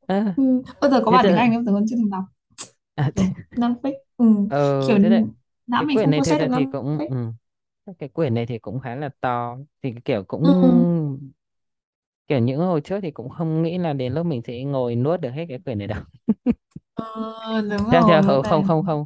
à, 0.07 0.35
Ừ. 0.35 0.43
Bao 0.81 0.91
giờ 0.91 1.01
có 1.05 1.11
thế 1.11 1.17
bản 1.17 1.25
tiếng 1.27 1.35
tức 1.35 1.37
Anh 1.37 1.53
không? 1.53 1.65
Tớ 1.65 1.71
còn 1.71 1.85
chưa 1.89 1.95
từng 1.95 2.09
đọc 2.09 2.23
à, 2.97 3.11
thế, 3.15 3.23
kiểu 3.23 3.45
non 3.55 3.75
fic. 3.83 3.93
Ừ. 4.17 4.25
ờ 4.47 4.57
Kiểu 4.87 4.99
thế 4.99 5.09
đấy 5.09 5.23
đã 5.67 5.81
cái 5.81 5.87
mình 5.87 5.99
quyển 5.99 6.09
không 6.09 6.11
này 6.11 6.21
thực 6.21 6.35
process 6.35 6.39
được 6.39 6.47
thì 6.53 6.65
non 6.65 6.65
cũng 6.65 6.99
fic. 6.99 7.07
ừ, 7.07 7.15
cái 7.99 8.09
quyển 8.09 8.33
này 8.33 8.45
thì 8.45 8.59
cũng 8.59 8.79
khá 8.79 8.95
là 8.95 9.09
to 9.21 9.57
thì 9.83 9.93
kiểu 10.05 10.23
cũng 10.27 10.45
Ừ. 10.61 10.67
kiểu 12.27 12.39
những 12.39 12.59
hồi 12.59 12.81
trước 12.81 12.99
thì 13.01 13.11
cũng 13.11 13.29
không 13.29 13.63
nghĩ 13.63 13.77
là 13.77 13.93
đến 13.93 14.13
lúc 14.13 14.25
mình 14.25 14.41
sẽ 14.41 14.63
ngồi 14.63 14.95
nuốt 14.95 15.21
được 15.21 15.29
hết 15.31 15.45
cái 15.49 15.59
quyển 15.65 15.77
này 15.77 15.87
đâu 15.87 15.99
Ờ, 16.93 17.61
đúng 17.61 17.85
chắc 17.89 18.03
rồi, 18.03 18.05
chắc 18.07 18.21
một 18.21 18.39
không 18.43 18.43
không 18.43 18.63
không 18.63 18.85
không 18.85 19.05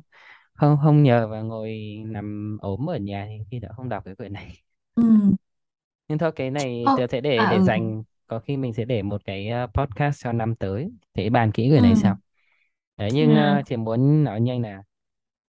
không 0.54 0.78
không 0.84 1.04
nhờ 1.04 1.28
và 1.28 1.42
ngồi 1.42 1.78
nằm 2.08 2.58
ốm 2.62 2.90
ở 2.90 2.98
nhà 2.98 3.26
thì 3.30 3.46
khi 3.52 3.60
đã 3.60 3.70
không 3.78 3.90
đọc 3.90 4.04
cái 4.06 4.16
quyển 4.16 4.34
này 4.34 4.64
Ừ. 4.96 5.04
nhưng 6.08 6.18
thôi 6.18 6.32
cái 6.36 6.52
này 6.52 6.92
Ờ, 6.92 6.94
tớ 6.96 7.08
sẽ 7.08 7.22
để 7.22 7.46
à 7.46 7.46
để 7.46 7.62
ừ. 7.62 7.62
dành 7.62 8.04
có 8.28 8.40
khi 8.40 8.58
mình 8.58 8.74
sẽ 8.74 8.86
để 8.86 9.02
một 9.04 9.22
cái 9.26 9.50
ờ, 9.50 9.68
podcast 9.74 10.24
cho 10.24 10.32
năm 10.34 10.56
tới 10.56 10.92
để 11.14 11.30
bàn 11.30 11.52
kỹ 11.52 11.70
quyển 11.70 11.82
Ừ. 11.82 11.84
này 11.84 11.96
sau 11.96 12.18
đấy 12.98 13.12
nhưng 13.14 13.36
ờ, 13.36 13.62
chỉ 13.66 13.78
muốn 13.78 14.24
nói 14.24 14.42
nhanh 14.42 14.62
là 14.62 14.84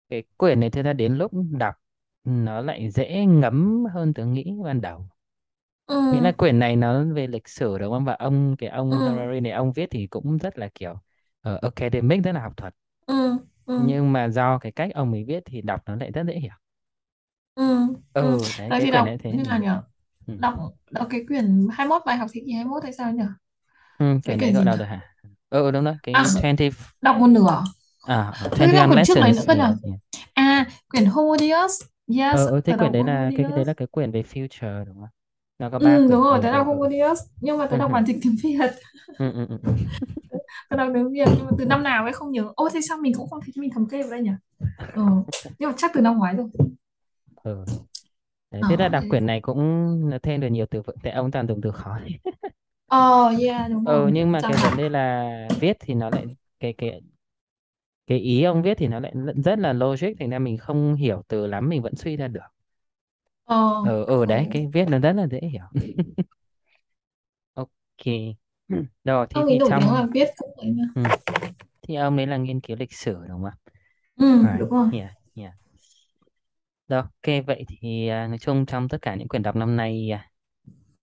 cái 0.10 0.24
quyển 0.38 0.60
này 0.60 0.70
thực 0.72 0.84
ra 0.84 0.94
đến 0.94 1.16
lúc 1.18 1.32
đọc 1.60 1.76
nó 2.24 2.62
lại 2.62 2.92
dễ 2.92 3.26
ngấm 3.26 3.86
hơn 3.94 4.14
tớ 4.16 4.26
nghĩ 4.26 4.54
ban 4.64 4.82
đầu 4.82 5.10
Ừ. 5.88 5.96
nghĩa 6.10 6.22
là 6.22 6.32
quyển 6.32 6.60
này 6.60 6.76
nó 6.76 7.04
về 7.14 7.28
lịch 7.28 7.48
sử 7.48 7.78
đúng 7.78 7.92
không 7.94 8.06
và 8.06 8.14
ông 8.20 8.56
cái 8.60 8.70
ông 8.70 8.98
Ừ. 8.98 8.98
Harari 9.00 9.40
này 9.40 9.52
ông 9.52 9.72
viết 9.74 9.88
thì 9.92 10.08
cũng 10.08 10.38
rất 10.38 10.58
là 10.58 10.70
kiểu 10.76 10.92
uh, 11.50 11.62
academic 11.62 12.24
rất 12.24 12.32
là 12.32 12.42
học 12.42 12.58
thuật 12.58 12.74
Ừ. 13.08 13.38
Ừ. 13.66 13.74
nhưng 13.76 14.14
mà 14.14 14.30
do 14.30 14.58
cái 14.60 14.72
cách 14.72 14.92
ông 14.96 15.12
ấy 15.12 15.24
viết 15.24 15.44
thì 15.46 15.62
đọc 15.62 15.82
nó 15.86 15.96
lại 15.96 16.12
rất 16.12 16.24
dễ 16.28 16.40
hiểu 16.40 16.52
Ừ. 17.58 17.64
Ừ. 18.14 18.38
ừ 18.38 18.54
đấy 18.58 18.72
Nói 18.72 18.80
cái 18.80 18.88
gì 18.88 18.92
quyển 18.92 18.92
đọc 18.92 19.06
này 19.06 19.18
thế 19.18 19.32
như 19.32 19.44
ừ. 19.44 19.48
nào 19.48 19.60
nhỉ? 19.60 19.68
Ừ. 20.28 20.34
Đọc 20.38 20.56
đọc 20.92 21.08
cái 21.10 21.26
quyển 21.28 21.68
21 21.72 22.02
bài 22.06 22.18
học 22.18 22.30
thế 22.34 22.42
kỷ 22.46 22.54
21 22.54 22.84
hay 22.84 22.94
sao 22.94 23.12
nhỉ? 23.14 23.24
Ừ, 23.98 24.20
Cái 24.26 24.36
quyển 24.36 24.40
đấy 24.42 24.52
quyển 24.52 24.54
gọi 24.54 24.64
gì 24.64 24.66
nhỉ? 24.66 24.72
nào 24.72 24.78
được 24.78 24.86
hả 24.86 25.02
ừ 25.50 25.62
ừ, 25.64 25.72
đúng 25.72 25.84
rồi 25.84 25.96
À, 26.12 26.24
cái 26.26 26.32
20 26.34 26.70
đọc 27.02 27.18
một 27.20 27.28
nửa. 27.28 27.64
à 28.08 28.34
ờ, 28.40 28.50
Thế 28.56 28.68
là 28.68 28.84
21 28.86 28.88
quyển 28.88 29.02
trước 29.04 29.20
đấy 29.22 29.34
nữa 29.34 29.44
lessons 29.44 29.48
cơ 29.48 29.54
nhỉ? 29.56 29.64
yeah, 29.64 29.76
yeah. 29.84 30.00
À, 30.34 30.66
quyển 30.90 31.06
Homo 31.06 31.38
Deus. 31.38 31.82
Yes, 32.20 32.42
ờ 32.42 32.48
ừ, 32.48 32.62
thế 32.66 32.74
tớ 32.74 32.78
quyển 32.78 32.92
đọc 32.92 32.92
đấy 32.92 33.04
là 33.04 33.32
cái 33.36 33.46
đấy 33.46 33.66
Deus. 33.66 33.68
là 33.68 33.74
cái 33.74 33.88
quyển 33.88 34.12
về 34.12 34.22
future 34.22 34.86
đúng 34.86 34.96
không 35.00 35.10
nó 35.60 35.70
có 35.70 35.80
ba 35.80 36.00
Ừ, 36.00 36.08
đúng 36.08 36.08
quyển 36.08 36.24
rồi, 36.24 36.40
ừ 36.40 36.44
tớ 36.44 36.52
ừ 36.52 36.58
đọc 36.58 36.68
ừ 36.70 36.78
Homo 36.78 36.90
Deus. 36.90 37.20
Nhưng 37.42 37.58
mà 37.58 37.68
tớ 37.68 37.78
ừ 37.78 37.78
đọc 37.78 37.92
ừ 37.92 37.94
bản 37.94 38.06
dịch 38.06 38.18
tiếng 38.22 38.36
Việt. 38.44 38.72
ừ 39.18 39.32
ừ 39.34 39.46
ừ 39.50 39.58
ừ. 39.64 39.72
Tớ 40.70 40.76
đọc 40.78 40.90
tiếng 40.94 41.12
Việt, 41.12 41.30
nhưng 41.36 41.46
mà 41.46 41.52
từ 41.58 41.66
năm 41.66 41.84
nào 41.84 42.04
ấy 42.04 42.14
không 42.14 42.32
nhớ. 42.32 42.44
Ô, 42.56 42.70
thế 42.74 42.80
sao 42.90 42.98
mình 42.98 43.14
cũng 43.18 43.30
không 43.30 43.40
thấy 43.42 43.54
mình 43.58 43.70
thống 43.76 43.88
kê 43.90 44.02
vào 44.02 44.12
đây 44.12 44.22
nhỉ? 44.22 44.32
Ừ, 44.94 45.02
nhưng 45.60 45.70
mà 45.70 45.76
chắc 45.78 45.92
từ 45.94 46.02
năm 46.02 46.18
ngoái 46.18 46.36
rồi. 46.36 46.50
Ừ. 47.48 47.66
Đấy, 48.52 48.66
thế 48.68 48.78
là 48.78 48.88
Ờ, 48.88 48.90
đọc 48.90 49.04
thế... 49.04 49.08
quyển 49.10 49.26
này 49.26 49.42
cũng 49.42 49.60
là 50.10 50.20
thêm 50.24 50.42
được 50.42 50.48
nhiều 50.50 50.66
từ 50.72 50.82
vựng 50.82 50.98
tại 51.04 51.14
ông 51.14 51.32
toàn 51.32 51.48
dùng 51.48 51.62
từ 51.62 51.72
khó 51.72 52.00
Ờ, 52.88 53.30
yeah, 53.42 53.70
đúng 53.72 53.84
ừ 53.84 54.08
rồi. 54.08 54.12
nhưng 54.14 54.32
mà 54.32 54.42
Chẳng 54.42 54.48
cái 54.48 54.58
vấn 54.58 54.76
hạn. 54.76 54.78
đề 54.78 54.90
là 54.90 55.24
viết 55.60 55.78
thì 55.80 55.94
nó 55.94 56.10
lại 56.10 56.26
cái 56.60 56.74
cái 56.78 57.02
cái 58.08 58.18
ý 58.20 58.44
ông 58.44 58.62
viết 58.62 58.74
thì 58.78 58.88
nó 58.88 59.00
lại 59.00 59.14
rất 59.46 59.60
là 59.60 59.74
logic 59.74 60.08
thành 60.20 60.30
ra 60.30 60.40
mình 60.40 60.58
không 60.58 60.96
hiểu 60.96 61.22
từ 61.28 61.48
lắm 61.48 61.70
mình 61.70 61.82
vẫn 61.82 61.96
suy 61.96 62.18
ra 62.18 62.28
được 62.28 62.42
Ờ, 63.46 63.58
ừ 63.82 64.06
ừ 64.06 64.26
ừ. 64.26 64.26
đấy 64.26 64.48
cái 64.52 64.68
viết 64.74 64.86
nó 64.90 65.00
rất 65.00 65.14
là 65.14 65.28
dễ 65.28 65.40
hiểu 65.40 65.64
ok 67.56 68.04
rồi 69.04 69.28
Ông 69.32 69.46
ấy 69.46 69.56
thì 69.56 69.60
nổi 69.60 69.74
tiếng 69.76 69.86
trong 69.86 69.94
là 69.94 70.08
viết 70.14 70.28
cũng 70.38 70.52
ấy 70.58 70.70
nha. 70.72 70.84
ừ. 70.94 71.02
thì 71.82 71.96
ông 71.96 72.18
ấy 72.18 72.28
là 72.28 72.38
nghiên 72.38 72.62
cứu 72.62 72.78
lịch 72.78 72.94
sử 72.94 73.14
đúng 73.30 73.30
không 73.30 73.46
ạ 73.46 73.56
Ừ, 74.18 74.26
right 74.42 74.60
đúng 74.60 74.70
rồi. 74.70 74.90
yeah 74.92 75.12
yeah 75.36 75.54
rồi 76.88 77.02
ok 77.02 77.46
vậy 77.48 77.66
thì 77.68 78.08
à, 78.08 78.28
nói 78.28 78.38
chung 78.38 78.66
trong 78.66 78.90
tất 78.90 78.98
cả 79.02 79.16
những 79.16 79.28
quyển 79.28 79.44
đọc 79.44 79.56
năm 79.56 79.76
nay 79.76 80.10
à, 80.12 80.30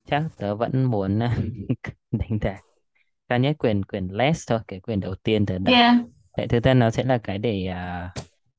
chắc 0.06 0.22
tớ 0.38 0.56
vẫn 0.56 0.84
muốn 0.84 1.18
à, 1.18 1.38
đánh 2.10 2.38
giá 2.42 2.60
cao 3.28 3.38
nhất 3.38 3.56
quyển 3.58 3.84
quyển 3.84 4.08
Less 4.08 4.48
thôi 4.48 4.58
cái 4.68 4.80
quyển 4.80 5.00
đầu 5.00 5.14
tiên 5.14 5.46
tớ 5.46 5.58
đọc 5.58 5.74
Yeah, 5.74 5.96
tại 6.36 6.48
thực 6.48 6.64
ra 6.64 6.74
nó 6.74 6.90
sẽ 6.90 7.04
là 7.04 7.18
cái 7.18 7.38
để 7.38 7.66
à, 7.66 8.12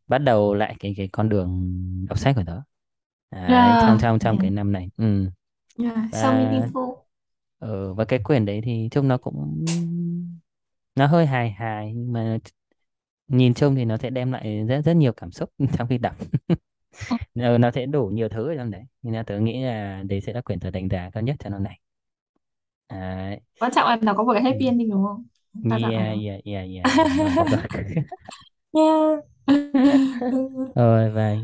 bắt 0.07 0.17
đầu 0.17 0.53
lại 0.53 0.75
cái 0.79 0.93
cái 0.97 1.09
con 1.11 1.29
đường 1.29 1.73
đọc 2.09 2.19
sách 2.19 2.35
của 2.35 2.43
tớ 2.45 2.61
trong 3.31 3.51
yeah, 3.51 3.79
trong 4.01 4.19
trong 4.19 4.19
yeah, 4.21 4.41
cái 4.41 4.51
năm 4.51 4.71
này 4.71 4.89
ừ. 4.97 5.29
yeah. 5.83 5.97
Và 6.11 6.31
meaningful. 6.31 6.95
ừ, 7.59 7.93
và 7.93 8.05
cái 8.05 8.19
quyển 8.23 8.45
đấy 8.45 8.61
thì 8.63 8.89
chung 8.91 9.07
nó 9.07 9.17
cũng 9.17 9.65
nó 10.95 11.07
hơi 11.07 11.25
hài 11.25 11.51
hài 11.51 11.93
nhưng 11.93 12.13
mà 12.13 12.37
nhìn 13.27 13.53
chung 13.53 13.75
thì 13.75 13.85
nó 13.85 13.97
sẽ 13.97 14.09
đem 14.09 14.31
lại 14.31 14.65
rất 14.67 14.81
rất 14.85 14.93
nhiều 14.93 15.13
cảm 15.13 15.31
xúc 15.31 15.49
trong 15.77 15.87
khi 15.87 15.97
đọc 15.97 16.15
Ừ. 17.09 17.17
ừ, 17.35 17.57
nó 17.59 17.71
sẽ 17.71 17.85
đủ 17.85 18.07
nhiều 18.07 18.29
thứ 18.29 18.49
ở 18.49 18.55
trong 18.57 18.71
đấy 18.71 18.83
nên 19.01 19.13
là 19.13 19.23
tớ 19.23 19.39
nghĩ 19.39 19.63
là 19.63 20.03
đấy 20.09 20.21
sẽ 20.21 20.33
là 20.33 20.41
quyển 20.41 20.59
tớ 20.59 20.71
đánh 20.71 20.89
giá 20.89 21.09
cao 21.13 21.23
nhất 21.23 21.35
cho 21.39 21.49
năm 21.49 21.63
này 21.63 21.79
đấy. 22.89 23.39
Quan 23.59 23.71
trọng 23.75 23.87
là 23.89 23.95
nó 24.01 24.13
có 24.13 24.23
một 24.23 24.33
cái 24.33 24.43
Ừ. 24.49 24.55
happy 24.55 24.65
ending 24.65 24.89
đúng 24.89 25.03
không? 25.07 25.23
Đa 25.53 25.79
dạng 25.79 25.93
yeah 25.95 26.17
yeah 26.17 26.39
yeah 26.45 26.65
yeah 26.75 26.89
rồi 27.15 27.31
đúng 27.35 27.49
rồi 27.49 27.61
Yeah. 28.73 29.21
rồi 30.75 31.11
và 31.11 31.35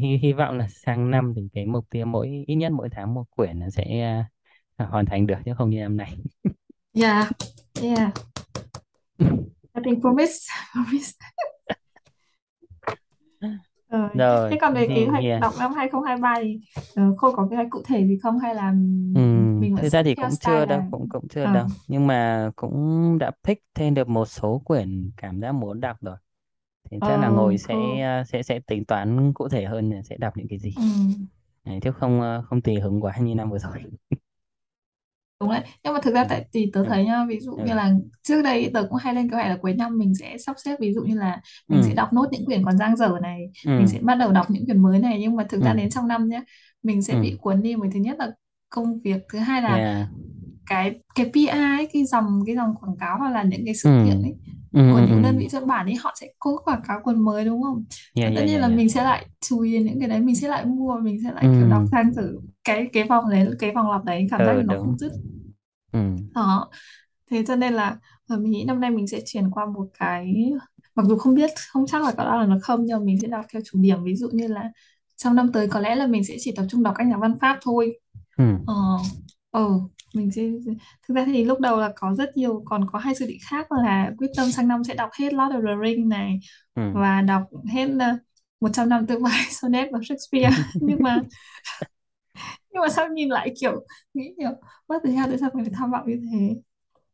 hy, 0.00 0.16
hy 0.16 0.32
vọng 0.32 0.58
là 0.58 0.68
sang 0.68 1.10
năm 1.10 1.32
thì 1.36 1.48
cái 1.52 1.66
mục 1.66 1.84
tiêu 1.90 2.06
mỗi 2.06 2.44
ít 2.46 2.54
nhất 2.54 2.72
mỗi 2.72 2.88
tháng 2.92 3.14
một 3.14 3.24
quyển 3.30 3.58
nó 3.60 3.70
sẽ 3.70 4.00
à, 4.76 4.86
hoàn 4.86 5.06
thành 5.06 5.26
được 5.26 5.36
chứ 5.44 5.52
không 5.58 5.70
như 5.70 5.80
năm 5.80 5.96
nay 5.96 6.16
Yeah, 6.94 7.28
yeah. 7.80 8.12
I 9.76 9.80
think 9.82 10.00
promise, 10.02 10.46
promise. 10.72 11.14
Rồi. 13.90 14.08
rồi 14.14 14.50
Thế 14.50 14.58
còn 14.60 14.74
về 14.74 14.88
kế 14.88 15.06
hoạch 15.06 15.24
yeah. 15.24 15.40
đọc 15.40 15.52
năm 15.58 15.72
2023 15.72 16.34
thì 16.42 16.60
uh, 17.10 17.18
Khôi 17.18 17.32
có 17.36 17.46
kế 17.50 17.56
hoạch 17.56 17.70
cụ 17.70 17.82
thể 17.86 18.06
gì 18.06 18.18
không 18.22 18.38
hay 18.38 18.54
là 18.54 18.72
mình 18.72 19.74
vẫn 19.74 19.82
thực 19.82 19.88
ra 19.88 20.02
thì 20.02 20.14
theo 20.14 20.26
cũng 20.26 20.36
style 20.36 20.60
chưa 20.60 20.66
đâu, 20.66 20.78
là 20.78 20.84
cũng 20.90 21.08
cũng 21.08 21.28
chưa 21.28 21.44
ờ 21.44 21.54
đâu. 21.54 21.66
Nhưng 21.88 22.06
mà 22.06 22.50
cũng 22.56 23.18
đã 23.18 23.30
pick 23.44 23.62
thêm 23.74 23.94
được 23.94 24.08
một 24.08 24.24
số 24.24 24.62
quyển 24.64 25.10
cảm 25.16 25.40
giác 25.40 25.52
muốn 25.52 25.80
đọc 25.80 25.96
rồi. 26.00 26.16
Thì 26.90 26.96
chắc 27.00 27.20
là 27.20 27.28
ngồi 27.28 27.58
sẽ 27.58 27.74
cool 27.74 28.00
ờ, 28.02 28.24
sẽ 28.24 28.42
sẽ 28.42 28.60
tính 28.66 28.84
toán 28.84 29.32
cụ 29.32 29.48
thể 29.48 29.64
hơn 29.64 29.90
là 29.90 30.02
sẽ 30.02 30.16
đọc 30.16 30.36
những 30.36 30.48
cái 30.48 30.58
gì. 30.58 30.74
ừ. 30.76 30.82
Đấy, 31.64 31.78
chứ 31.82 31.92
không 31.92 32.20
ờ, 32.20 32.42
không 32.42 32.60
tùy 32.62 32.80
hứng 32.80 33.00
quá 33.00 33.16
như 33.16 33.34
năm 33.34 33.50
vừa 33.50 33.58
rồi. 33.58 33.72
đúng 35.40 35.50
đấy. 35.50 35.60
Nhưng 35.84 35.94
mà 35.94 36.00
thực 36.02 36.14
ra 36.14 36.20
Ừ. 36.22 36.26
tại 36.28 36.44
thì 36.52 36.70
tớ 36.72 36.80
Ừ. 36.80 36.86
thấy 36.88 37.04
nhá 37.04 37.24
ví 37.28 37.40
dụ 37.40 37.52
như 37.56 37.72
Ừ. 37.72 37.76
là 37.76 37.92
trước 38.22 38.42
đây 38.42 38.70
tớ 38.74 38.82
cũng 38.90 38.98
hay 39.02 39.14
lên 39.14 39.30
kế 39.30 39.34
hoạch 39.36 39.48
là 39.48 39.56
cuối 39.62 39.74
năm 39.74 39.98
mình 39.98 40.14
sẽ 40.14 40.38
sắp 40.38 40.56
xếp 40.64 40.76
ví 40.80 40.92
dụ 40.92 41.02
như 41.02 41.14
là 41.18 41.40
mình 41.68 41.82
sẽ 41.82 41.94
đọc 41.94 42.12
nốt 42.12 42.26
những 42.32 42.44
quyển 42.46 42.64
còn 42.64 42.78
dang 42.78 42.96
dở 42.96 43.18
này 43.22 43.50
mình 43.66 43.86
sẽ 43.88 43.98
bắt 44.02 44.14
đầu 44.14 44.32
đọc 44.32 44.50
những 44.50 44.64
quyển 44.66 44.82
mới 44.82 44.98
này. 44.98 45.18
Nhưng 45.20 45.36
mà 45.36 45.44
thực 45.48 45.62
ra 45.62 45.74
đến 45.74 45.90
trong 45.90 46.08
năm 46.08 46.28
nhé 46.28 46.42
mình 46.82 47.02
sẽ 47.02 47.14
bị 47.22 47.36
cuốn 47.40 47.62
đi. 47.62 47.76
Bởi 47.76 47.90
thứ 47.94 48.00
nhất 48.00 48.16
là 48.18 48.30
công 48.70 49.00
việc 49.00 49.22
thứ 49.32 49.38
hai 49.38 49.62
là 49.62 49.76
Yeah. 49.76 50.08
cái 50.66 51.00
cái 51.14 51.30
PR 51.34 51.76
ấy, 51.78 51.88
cái 51.92 52.04
dòng 52.04 52.40
cái 52.46 52.56
dòng 52.56 52.74
quảng 52.80 52.96
cáo 53.00 53.18
hoặc 53.18 53.30
là 53.30 53.42
những 53.42 53.62
cái 53.64 53.74
sự 53.74 53.88
kiện 54.04 54.22
ấy 54.22 54.34
của 54.74 55.00
những 55.08 55.22
đơn 55.22 55.38
vị 55.38 55.48
xuất 55.48 55.66
bản 55.66 55.86
ấy 55.86 55.94
họ 55.94 56.14
sẽ 56.20 56.26
có 56.38 56.58
quảng 56.64 56.80
cáo 56.88 57.00
cuốn 57.04 57.20
mới 57.20 57.44
đúng 57.44 57.62
không? 57.62 57.84
Yeah, 58.14 58.32
tất 58.34 58.40
yeah, 58.40 58.48
nhiên 58.48 58.60
là 58.60 58.68
mình 58.68 58.88
sẽ 58.90 59.04
lại 59.04 59.26
chú 59.40 59.60
ý 59.60 59.72
đến 59.72 59.86
những 59.86 60.00
cái 60.00 60.08
đấy 60.08 60.20
mình 60.20 60.36
sẽ 60.36 60.48
lại 60.48 60.64
mua 60.64 60.98
mình 61.02 61.18
sẽ 61.24 61.32
lại 61.32 61.44
kiểu 61.58 61.68
đọc 61.68 61.82
sang 61.92 62.14
thử 62.16 62.40
cái 62.64 62.88
cái 62.92 63.04
vòng 63.04 63.30
đấy 63.30 63.48
cái 63.58 63.72
vòng 63.74 63.90
lặp 63.90 64.04
đấy 64.04 64.26
cảm 64.30 64.40
giác 64.44 64.52
Ừ, 64.52 64.58
như 64.58 64.62
nó 64.66 64.74
đúng. 64.74 64.86
không 64.86 64.98
dứt 64.98 65.12
Ừ. 65.92 66.00
đó 66.34 66.68
thế 67.30 67.44
cho 67.48 67.56
nên 67.56 67.72
là 67.72 67.96
ờ, 68.28 68.36
mình 68.38 68.50
nghĩ 68.50 68.64
năm 68.64 68.80
nay 68.80 68.90
mình 68.90 69.08
sẽ 69.08 69.20
chuyển 69.26 69.50
qua 69.50 69.66
một 69.66 69.86
cái 69.98 70.52
mặc 70.94 71.06
dù 71.06 71.16
không 71.16 71.34
biết 71.34 71.50
không 71.68 71.86
chắc 71.86 72.02
là 72.02 72.12
có 72.12 72.24
đọc 72.24 72.48
được 72.48 72.58
không 72.62 72.84
nhưng 72.84 72.98
mà 72.98 73.04
mình 73.04 73.18
sẽ 73.22 73.28
đọc 73.28 73.44
theo 73.52 73.62
chủ 73.64 73.78
điểm 73.82 74.04
ví 74.04 74.14
dụ 74.16 74.28
như 74.32 74.46
là 74.48 74.70
trong 75.16 75.34
năm 75.36 75.52
tới 75.52 75.68
có 75.68 75.80
lẽ 75.80 75.94
là 75.94 76.06
mình 76.06 76.24
sẽ 76.24 76.36
chỉ 76.40 76.52
tập 76.56 76.64
trung 76.70 76.82
đọc 76.82 76.94
các 76.98 77.06
nhà 77.06 77.16
văn 77.16 77.38
Pháp 77.40 77.58
thôi 77.62 77.98
Ừ. 78.36 78.44
ờ 78.66 78.74
ờ 79.50 79.68
mình 80.14 80.30
sẽ 80.30 80.42
thực 81.08 81.14
ra 81.14 81.24
thì 81.26 81.44
lúc 81.44 81.60
đầu 81.60 81.80
là 81.80 81.92
có 81.96 82.14
rất 82.14 82.36
nhiều 82.36 82.62
còn 82.66 82.86
có 82.92 82.98
hai 82.98 83.14
dự 83.14 83.26
định 83.26 83.38
khác 83.48 83.72
là 83.72 84.10
quyết 84.18 84.30
tâm 84.36 84.50
sang 84.52 84.68
năm 84.68 84.84
sẽ 84.84 84.94
đọc 84.94 85.10
hết 85.18 85.32
Lord 85.34 85.54
of 85.54 85.66
the 85.66 85.88
Rings 85.88 86.06
này 86.08 86.40
Ừ. 86.74 86.82
và 86.94 87.22
đọc 87.22 87.42
hết 87.72 87.86
uh, 87.86 88.20
100 88.60 88.88
năm 88.88 89.06
tương 89.06 89.22
bài 89.22 89.40
sonnet 89.50 89.88
của 89.90 89.98
Shakespeare 90.08 90.50
nhưng 90.74 90.98
mà 91.02 91.20
nhưng 92.72 92.80
mà 92.82 92.88
sao 92.88 93.08
nhìn 93.08 93.28
lại 93.28 93.54
kiểu 93.60 93.84
nghĩ 94.14 94.34
kiểu 94.38 94.50
mất 94.88 94.98
thời 95.04 95.12
gian 95.14 95.28
tại 95.28 95.38
sao 95.38 95.50
mình 95.54 95.64
phải 95.64 95.74
tham 95.78 95.90
vọng 95.90 96.04
như 96.10 96.20
thế 96.32 96.56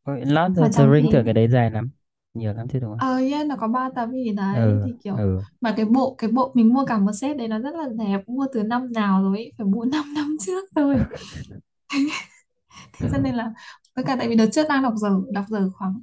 of 0.05 0.69
the 0.75 0.85
Rings 0.93 1.01
khi 1.01 1.07
tưởng 1.11 1.25
cái 1.25 1.33
đấy 1.33 1.47
dài 1.47 1.71
lắm. 1.71 1.89
Nhiều 2.33 2.53
lắm 2.53 2.67
chứ 2.67 2.79
đúng 2.79 2.89
không? 2.89 2.99
ờ 2.99 3.17
yeah, 3.17 3.45
nó 3.47 3.55
có 3.59 3.67
ba 3.67 3.89
tập 3.95 4.09
gì 4.11 4.31
đấy 4.31 4.61
Ừ. 4.61 4.81
thì 4.83 4.91
kiểu 5.03 5.13
Ừ. 5.17 5.41
mà 5.61 5.73
cái 5.77 5.85
bộ 5.85 6.15
cái 6.17 6.31
bộ 6.31 6.51
mình 6.55 6.73
mua 6.73 6.85
cả 6.85 6.97
một 6.97 7.11
set 7.21 7.37
đấy 7.37 7.47
nó 7.47 7.59
rất 7.59 7.75
là 7.75 7.89
đẹp 7.97 8.21
mua 8.27 8.45
từ 8.53 8.63
năm 8.63 8.93
nào 8.93 9.23
rồi 9.23 9.37
ấy, 9.37 9.51
phải 9.57 9.67
mua 9.67 9.85
5 9.91 10.13
năm 10.13 10.37
trước 10.45 10.65
thôi 10.75 11.05
thế 12.93 13.07
cho 13.11 13.17
nên 13.17 13.35
là 13.35 13.53
với 13.95 14.05
cả 14.05 14.15
tại 14.19 14.27
vì 14.29 14.35
đợt 14.35 14.49
trước 14.51 14.63
đang 14.69 14.83
đọc 14.83 14.93
giờ 14.97 15.09
đọc 15.31 15.45
giờ 15.49 15.69
khoảng 15.73 16.01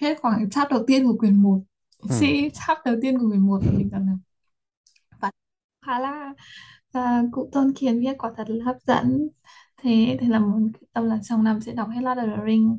hết 0.00 0.18
khoảng 0.22 0.50
chap 0.50 0.70
đầu 0.70 0.84
tiên 0.86 1.06
của 1.06 1.16
quyển 1.18 1.42
một 1.42 1.60
Ừ. 2.08 2.10
si 2.10 2.48
chap 2.54 2.78
đầu 2.84 2.96
tiên 3.02 3.18
của 3.18 3.28
quyển 3.28 3.40
một 3.40 3.60
và 3.66 3.72
mình 3.72 3.90
thấy 3.90 4.00
và 5.20 5.30
khá 5.86 5.98
là 5.98 6.34
và 6.94 7.22
cụ 7.32 7.48
Tôn 7.52 7.72
Kiền 7.72 8.00
viết 8.00 8.18
quả 8.18 8.30
thật 8.36 8.44
là 8.50 8.64
hấp 8.64 8.76
dẫn. 8.86 9.28
Thế 9.82 10.16
thì 10.20 10.26
là 10.28 10.38
muốn 10.38 10.72
quyết 10.72 10.88
tâm 10.92 11.04
là 11.06 11.18
trong 11.22 11.44
năm 11.44 11.60
sẽ 11.60 11.72
đọc 11.72 11.88
hết 11.88 12.00
Lord 12.02 12.20
of 12.20 12.36
the 12.36 12.42
Rings. 12.46 12.72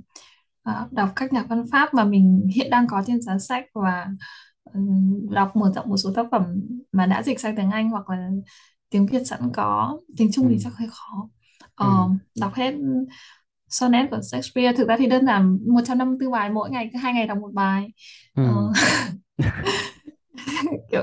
Và 0.63 0.87
đọc 0.91 1.09
các 1.15 1.33
nhà 1.33 1.43
văn 1.49 1.65
Pháp 1.71 1.93
mà 1.93 2.03
mình 2.03 2.47
hiện 2.55 2.69
đang 2.69 2.87
có 2.87 3.03
trên 3.07 3.21
giá 3.21 3.37
sách 3.39 3.65
và 3.73 4.07
ừm, 4.73 5.29
đọc 5.29 5.55
mở 5.55 5.71
rộng 5.75 5.89
một 5.89 5.97
số 5.97 6.11
tác 6.15 6.25
phẩm 6.31 6.43
mà 6.91 7.05
đã 7.05 7.23
dịch 7.23 7.39
sang 7.39 7.55
tiếng 7.55 7.71
Anh 7.71 7.89
hoặc 7.89 8.09
là 8.09 8.29
tiếng 8.89 9.05
Việt 9.05 9.23
sẵn 9.27 9.39
có. 9.53 9.99
Tiếng 10.17 10.31
Trung 10.31 10.45
Ừ. 10.45 10.49
thì 10.53 10.57
chắc 10.63 10.73
hơi 10.75 10.89
khó. 10.91 11.29
Ừ. 11.61 11.85
Ờ, 11.85 11.87
đọc 12.41 12.53
hết 12.53 12.75
sonnet 13.69 14.09
của 14.11 14.21
Shakespeare. 14.31 14.73
Thực 14.77 14.87
ra 14.87 14.95
thì 14.99 15.07
đơn 15.07 15.25
giản 15.25 15.59
154 15.67 16.31
bài 16.31 16.49
mỗi 16.49 16.69
ngày 16.69 16.89
cứ 16.93 16.99
hai 16.99 17.13
ngày 17.13 17.27
đọc 17.27 17.37
một 17.37 17.53
bài. 17.53 17.93
Ừ. 18.35 18.43
Ờ, 18.43 18.71
kiểu 20.91 21.01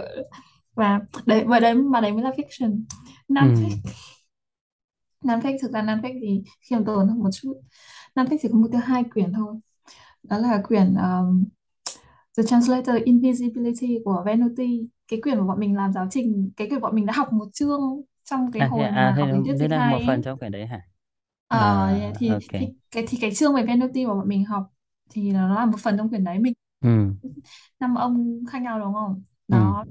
và 0.75 1.01
đấy 1.27 1.45
và 1.47 1.61
đấy 1.61 1.75
mà 1.75 2.01
đấy 2.01 2.13
mới 2.13 2.23
là 2.23 2.31
fiction 2.31 2.83
Ừ. 3.39 3.47
non-fiction 3.47 3.93
non-fiction 5.25 5.59
thực 5.63 5.73
ra 5.73 5.83
non-fiction 5.83 6.19
thì 6.23 6.43
khiêm 6.61 6.85
tốn 6.85 7.09
hơn 7.09 7.19
một 7.19 7.31
chút 7.33 7.61
non-fiction 8.15 8.39
chỉ 8.43 8.49
có 8.53 8.59
một 8.59 8.69
tới 8.73 8.81
hai 8.85 9.05
quyển 9.15 9.33
thôi 9.33 9.55
đó 10.25 10.39
là 10.39 10.63
quyển 10.69 10.95
um, 10.97 11.45
The 12.39 12.43
Translator 12.45 12.97
Invisibility 13.05 13.99
của 14.07 14.23
Venuti 14.27 14.89
cái 15.09 15.21
quyển 15.23 15.39
mà 15.39 15.45
bọn 15.47 15.61
mình 15.61 15.77
làm 15.77 15.93
giáo 15.93 16.09
trình 16.11 16.51
cái 16.57 16.69
quyển 16.69 16.81
bọn 16.81 16.97
mình 16.97 17.07
đã 17.07 17.13
học 17.17 17.33
một 17.33 17.49
chương 17.55 17.81
trong 18.25 18.53
cái 18.53 18.63
À, 18.63 18.71
thế, 18.75 18.83
hồi 18.83 18.91
à, 18.95 19.13
mà 19.13 19.17
thế 19.17 19.23
học 19.23 19.31
lý 19.33 19.43
thuyết 19.45 19.57
thế 19.61 19.69
dịch 19.69 19.69
là 19.69 19.81
một 19.83 20.03
hai 20.03 20.07
phần 20.07 20.23
trong 20.23 20.39
quyển 20.39 20.53
đấy 20.53 20.67
hả? 20.67 20.81
À, 21.49 21.87
yeah, 21.99 22.13
thì 22.19 22.37
ok. 22.37 22.55
thì 22.57 22.67
cái 22.91 23.05
thì 23.09 23.19
cái 23.21 23.35
chương 23.35 23.55
về 23.55 23.63
Venuti 23.67 24.07
mà 24.07 24.15
bọn 24.15 24.29
mình 24.29 24.45
học 24.45 24.73
thì 25.11 25.31
nó 25.33 25.55
là 25.55 25.67
một 25.67 25.77
phần 25.83 25.97
trong 25.99 26.09
quyển 26.09 26.25
đấy 26.25 26.39
mình 26.39 26.53
Ừ. 26.83 27.15
năm 27.81 27.95
ông 27.95 28.45
khác 28.51 28.63
nhau 28.63 28.79
đúng 28.81 28.95
không 28.95 29.23
Ừ. 29.53 29.59
đó 29.59 29.85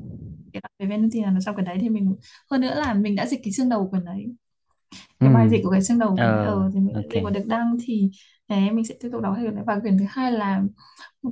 cái 0.54 0.62
đoạn 0.63 0.71
về 0.80 0.86
Venuti 0.88 1.21
là 1.21 1.34
trong 1.45 1.56
quyển 1.56 1.65
đấy 1.65 1.78
thì 1.82 1.89
mình 1.89 2.15
hơn 2.52 2.62
nữa 2.62 2.74
là 2.76 2.93
mình 2.93 3.15
đã 3.15 3.26
dịch 3.26 3.39
cái 3.43 3.54
chương 3.58 3.69
đầu 3.69 3.88
quyển 3.91 4.06
đấy 4.06 4.26
Ừ. 5.19 5.26
cái 5.26 5.34
bài 5.34 5.50
dịch 5.50 5.62
của 5.63 5.69
cái 5.71 5.82
chương 5.84 6.00
đầu 6.00 6.10
của 6.10 6.15
đấy 6.17 6.45
Ờ, 6.45 6.45
ờ 6.45 6.71
thì 6.74 6.80
mình 6.80 6.95
ok. 6.95 7.04
dịch 7.13 7.21
và 7.24 7.30
được 7.30 7.43
đăng 7.47 7.78
thì 7.86 8.12
đấy 8.47 8.71
mình 8.71 8.86
sẽ 8.86 8.95
tiếp 9.00 9.10
tục 9.12 9.21
đọc 9.21 9.34
theo 9.38 9.45
quyển 9.45 9.56
đấy 9.56 9.63
và 9.67 9.80
quyển 9.80 9.97
thứ 10.00 10.06
hai 10.10 10.32
là 10.32 10.62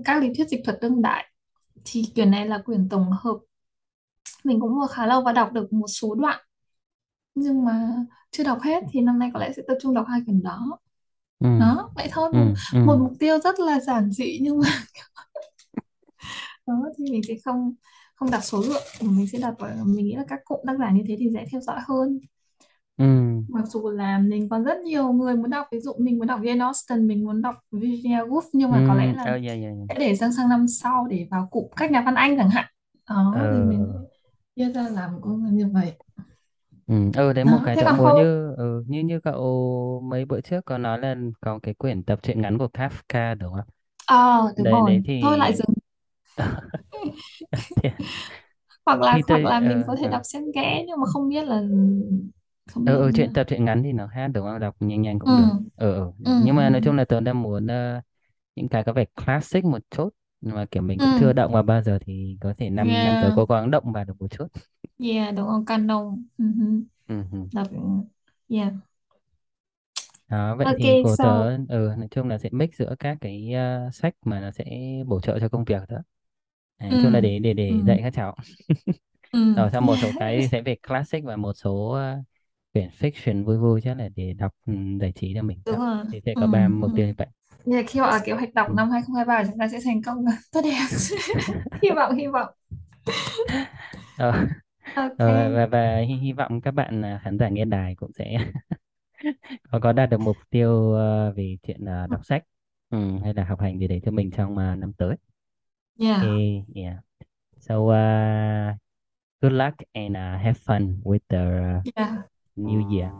các 0.05 0.21
lý 0.23 0.33
thuyết 0.37 0.49
dịch 0.49 0.61
thuật 0.65 0.77
đương 0.81 1.01
đại 1.01 1.25
thì 1.85 2.03
quyển 2.15 2.31
này 2.31 2.47
là 2.47 2.57
quyển 2.65 2.89
tổng 2.89 3.11
hợp 3.11 3.37
mình 4.43 4.59
cũng 4.59 4.75
mua 4.75 4.87
khá 4.87 5.05
lâu 5.07 5.21
và 5.21 5.33
đọc 5.33 5.51
được 5.53 5.73
một 5.73 5.87
số 5.87 6.15
đoạn 6.15 6.39
nhưng 7.35 7.65
mà 7.65 7.95
chưa 8.31 8.43
đọc 8.43 8.59
hết 8.61 8.83
thì 8.91 9.01
năm 9.01 9.19
nay 9.19 9.29
có 9.33 9.39
lẽ 9.39 9.51
sẽ 9.55 9.61
tập 9.67 9.75
trung 9.81 9.93
đọc 9.93 10.05
hai 10.09 10.21
quyển 10.25 10.43
đó 10.43 10.79
Ừ. 11.39 11.49
đó 11.59 11.91
vậy 11.95 12.07
thôi 12.11 12.29
một, 12.33 12.39
Ừ. 12.73 12.79
Ừ. 12.79 12.85
một 12.85 12.97
mục 12.99 13.13
tiêu 13.19 13.39
rất 13.39 13.59
là 13.59 13.79
giản 13.79 14.11
dị 14.11 14.39
nhưng 14.41 14.59
mà 14.59 14.67
đó 16.67 16.73
thì 16.97 17.11
mình 17.11 17.21
sẽ 17.27 17.33
không 17.45 17.73
không 18.19 18.31
đặt 18.31 18.41
số 18.45 18.61
lượng 18.67 18.83
mà 19.01 19.11
mình 19.11 19.27
sẽ 19.27 19.39
đặt 19.39 19.53
mình 19.85 20.05
nghĩ 20.05 20.15
là 20.15 20.25
các 20.29 20.39
cụm 20.45 20.59
tác 20.67 20.73
giả 20.79 20.91
như 20.91 21.03
thế 21.07 21.15
thì 21.19 21.29
dễ 21.33 21.45
theo 21.51 21.61
dõi 21.61 21.79
hơn 21.87 22.19
Ừ. 22.97 23.43
mặc 23.47 23.65
dù 23.67 23.89
là 23.89 24.17
mình 24.19 24.49
còn 24.49 24.63
rất 24.63 24.77
nhiều 24.81 25.11
người 25.13 25.35
muốn 25.35 25.49
đọc 25.49 25.67
ví 25.71 25.79
dụ 25.79 25.93
mình 25.99 26.17
muốn 26.17 26.27
đọc 26.27 26.39
Jane 26.41 26.61
Austen 26.63 27.07
mình 27.07 27.23
muốn 27.25 27.41
đọc 27.41 27.55
Virginia 27.71 28.17
Woolf 28.17 28.41
nhưng 28.53 28.71
Ừ. 28.71 28.71
mà 28.71 28.81
có 28.85 28.95
lẽ 28.95 29.13
là 29.13 29.23
Ờ, 29.23 29.31
yeah, 29.31 29.43
yeah, 29.43 29.61
yeah. 29.61 29.89
sẽ 29.89 29.95
để 29.99 30.15
sang 30.15 30.33
sang 30.33 30.49
năm 30.49 30.67
sau 30.67 31.07
để 31.09 31.27
vào 31.31 31.47
cụm 31.51 31.65
các 31.77 31.91
nhà 31.91 32.01
văn 32.05 32.15
Anh 32.15 32.37
chẳng 32.37 32.49
hạn 32.49 32.65
đó 33.09 33.47
thì 33.51 33.61
mình 33.61 33.93
Ờ. 33.93 34.05
sẽ 34.57 34.65
ra 34.73 34.89
làm 34.89 35.21
cũng 35.21 35.57
như 35.57 35.67
vậy 35.73 35.93
Ừ, 36.89 36.95
ừ 37.15 37.33
đấy 37.33 37.45
một 37.45 37.59
đó 37.59 37.61
cái 37.63 37.77
thế 37.77 37.83
còn 37.85 37.97
muốn 37.97 38.15
như 38.15 38.53
ừ, 38.57 38.83
như 38.87 38.99
như 39.03 39.19
cậu 39.19 40.01
mấy 40.03 40.25
bữa 40.25 40.41
trước 40.41 40.65
có 40.65 40.77
nói 40.77 40.99
là 40.99 41.15
có 41.41 41.59
cái 41.63 41.73
quyển 41.73 42.03
tập 42.03 42.19
truyện 42.23 42.41
ngắn 42.41 42.57
của 42.57 42.67
Kafka 42.73 43.35
đúng 43.37 43.53
không? 43.53 43.67
ờ 44.05 44.53
đúng 44.57 44.67
Đấy 44.67 44.81
đấy 44.81 45.01
rồi 45.01 45.01
thôi 45.21 45.37
thì 45.37 45.37
lại 45.37 45.53
dừng 45.55 45.67
hoặc 48.85 49.01
là 49.01 49.11
thì 49.11 49.23
hoặc 49.27 49.43
tôi 49.43 49.45
là 49.45 49.59
mình 49.59 49.83
ờ 49.83 49.87
có 49.87 49.95
thể 49.95 50.07
ờ 50.07 50.09
đọc 50.09 50.21
xen 50.25 50.43
kẽ 50.55 50.83
nhưng 50.87 50.99
mà 50.99 51.05
không 51.13 51.29
biết 51.29 51.43
là 51.47 51.61
không 52.67 52.85
biết 52.85 52.95
ờ 52.95 53.05
ờ, 53.05 53.11
như 53.11 53.11
chuyện 53.11 53.31
tập 53.31 53.43
truyện 53.49 53.65
ngắn 53.65 53.83
thì 53.83 53.91
nó 53.93 54.07
khác 54.07 54.27
đúng 54.27 54.45
không? 54.45 54.59
Đọc 54.59 54.75
nhanh 54.79 55.01
nhanh 55.01 55.19
ừ 55.23 55.31
cũng 55.31 55.35
được. 55.35 55.51
Ờ 55.75 55.93
ờ 55.93 56.11
ừ 56.23 56.31
nhưng 56.37 56.55
ừ 56.55 56.55
mà 56.55 56.69
nói 56.69 56.81
chung 56.81 56.95
là 56.95 57.05
tớ 57.05 57.19
đang 57.19 57.41
muốn 57.41 57.67
ờ, 57.67 58.01
những 58.55 58.69
cái 58.69 58.83
có 58.85 58.93
vẻ 58.93 59.05
classic 59.25 59.65
một 59.65 59.79
chút 59.91 60.09
mà 60.41 60.65
kiểu 60.71 60.83
mình 60.83 60.99
cũng 61.01 61.13
ừ 61.13 61.15
chưa 61.15 61.33
động 61.33 61.53
vào 61.53 61.63
bao 61.63 61.83
giờ 61.83 61.99
thì 62.07 62.37
có 62.41 62.53
thể 62.57 62.69
năm 62.69 63.03
năm 63.03 63.17
tới 63.17 63.31
yeah 63.31 63.33
cố 63.33 63.45
gắng 63.45 63.71
động 63.71 63.93
vào 63.93 64.05
được 64.05 64.13
một 64.21 64.27
chút. 64.31 64.47
yeah 64.99 65.31
đúng 65.35 65.47
không 65.47 65.65
canon 65.65 66.23
ừ. 66.37 66.43
Ừ, 67.07 67.23
ừ. 67.31 67.37
đọc 67.51 67.67
yeah 68.49 68.73
Đó, 70.27 70.55
vậy 70.55 70.67
thì 70.77 70.95
ok 70.95 71.01
của 71.01 71.17
so 71.17 71.21
tớ 71.21 71.51
ừ, 71.69 71.93
nói 71.97 72.07
chung 72.11 72.27
là 72.27 72.37
sẽ 72.37 72.49
mix 72.51 72.69
giữa 72.77 72.95
các 72.99 73.17
cái 73.21 73.53
ờ, 73.53 73.89
sách 73.93 74.15
mà 74.25 74.39
nó 74.41 74.51
sẽ 74.51 74.65
bổ 75.07 75.19
trợ 75.21 75.39
cho 75.39 75.49
công 75.49 75.63
việc 75.65 75.81
đó. 75.89 75.97
Đấy, 76.79 76.95
ừ. 76.95 76.97
chung 77.01 77.11
là 77.13 77.21
để 77.21 77.39
để 77.39 77.53
ừ. 77.67 77.75
để 77.75 77.83
dạy 77.85 77.99
các 78.03 78.13
cháu. 78.13 78.35
ừ. 79.31 79.39
Rồi 79.55 79.69
sau 79.71 79.81
một 79.81 79.97
số 79.97 80.13
cái 80.13 80.47
sẽ 80.51 80.61
về 80.61 80.75
classic 80.87 81.23
và 81.23 81.35
một 81.35 81.53
số 81.53 81.89
ờ, 81.91 82.17
quyển 82.73 82.89
fiction 82.89 83.45
vui 83.45 83.57
vui 83.57 83.81
chắc 83.83 83.97
là 83.97 84.09
để 84.15 84.33
đọc 84.33 84.53
ừ, 84.65 84.73
giải 85.01 85.11
trí 85.11 85.33
cho 85.35 85.41
mình 85.43 85.63
đúng 85.65 85.79
rồi. 85.79 86.05
Thì 86.11 86.21
sẽ 86.25 86.35
ừ 86.35 86.41
có 86.41 86.47
ba 86.47 86.67
ừ. 86.81 86.87
mục 86.89 86.93
tiêu 86.95 87.07
như 87.07 87.13
vậy. 87.17 87.27
yeah, 87.71 87.85
khi 87.89 87.99
gọi 87.99 88.11
là 88.11 88.19
kế 88.25 88.33
hoạch 88.33 88.53
đọc 88.53 88.67
Ừ. 88.67 88.73
năm 88.75 88.91
2023 88.91 89.43
chúng 89.49 89.59
ta 89.59 89.67
sẽ 89.67 89.79
thành 89.85 90.01
công 90.03 90.25
tốt 90.51 90.61
đẹp. 90.63 90.87
Hy 91.81 91.89
vọng 91.95 92.15
hy 92.15 92.27
vọng. 92.27 92.49
Ờ, 94.15 94.31
ờ, 95.17 95.49
và 95.55 95.65
ok 95.65 95.67
và 95.67 95.97
hy, 96.07 96.15
hy 96.15 96.33
vọng 96.33 96.61
các 96.61 96.71
bạn 96.71 97.01
à, 97.05 97.19
khán 97.23 97.37
giả 97.39 97.49
nghe 97.49 97.65
đài 97.65 97.95
cũng 97.95 98.11
sẽ 98.13 98.37
có 99.71 99.79
có 99.79 99.93
đạt 99.93 100.09
được 100.09 100.17
mục 100.19 100.37
tiêu 100.49 100.93
ờ, 100.93 101.31
về 101.31 101.57
chuyện 101.63 101.85
ờ, 101.85 102.07
đọc 102.07 102.25
sách 102.25 102.43
ừ, 102.89 102.97
hay 103.23 103.33
là 103.33 103.43
học 103.45 103.59
hành 103.61 103.79
gì 103.79 103.87
đấy 103.87 104.01
cho 104.05 104.11
mình 104.11 104.31
trong 104.31 104.57
ờ, 104.57 104.75
năm 104.75 104.93
tới. 104.93 105.15
Yeah 105.99 106.23
Okay, 106.23 106.63
yeah. 106.71 107.03
So 107.59 107.91
uh, 107.91 108.73
good 109.43 109.51
luck 109.51 109.83
and 109.93 110.15
uh, 110.15 110.39
have 110.39 110.57
fun 110.57 111.03
with 111.03 111.21
the 111.29 111.43
uh, 111.43 111.81
yeah 111.95 112.23
new 112.55 112.79
year 112.89 113.11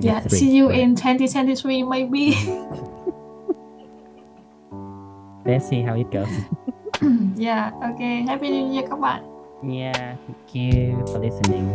yeah 0.00 0.22
2023, 0.22 0.38
see 0.38 0.54
you 0.54 0.70
in 0.70 0.94
2023 0.94 1.82
maybe. 1.82 2.34
Let's 5.46 5.68
see 5.68 5.82
how 5.82 5.94
it 5.94 6.10
goes. 6.10 6.30
yeah 7.36 7.70
ok 7.82 8.22
happy 8.26 8.50
new 8.50 8.70
year 8.72 8.86
các 8.88 8.98
bạn 8.98 9.22
Yeah, 9.64 10.16
thank 10.28 10.54
you 10.54 11.00
for 11.10 11.18
listening. 11.18 11.66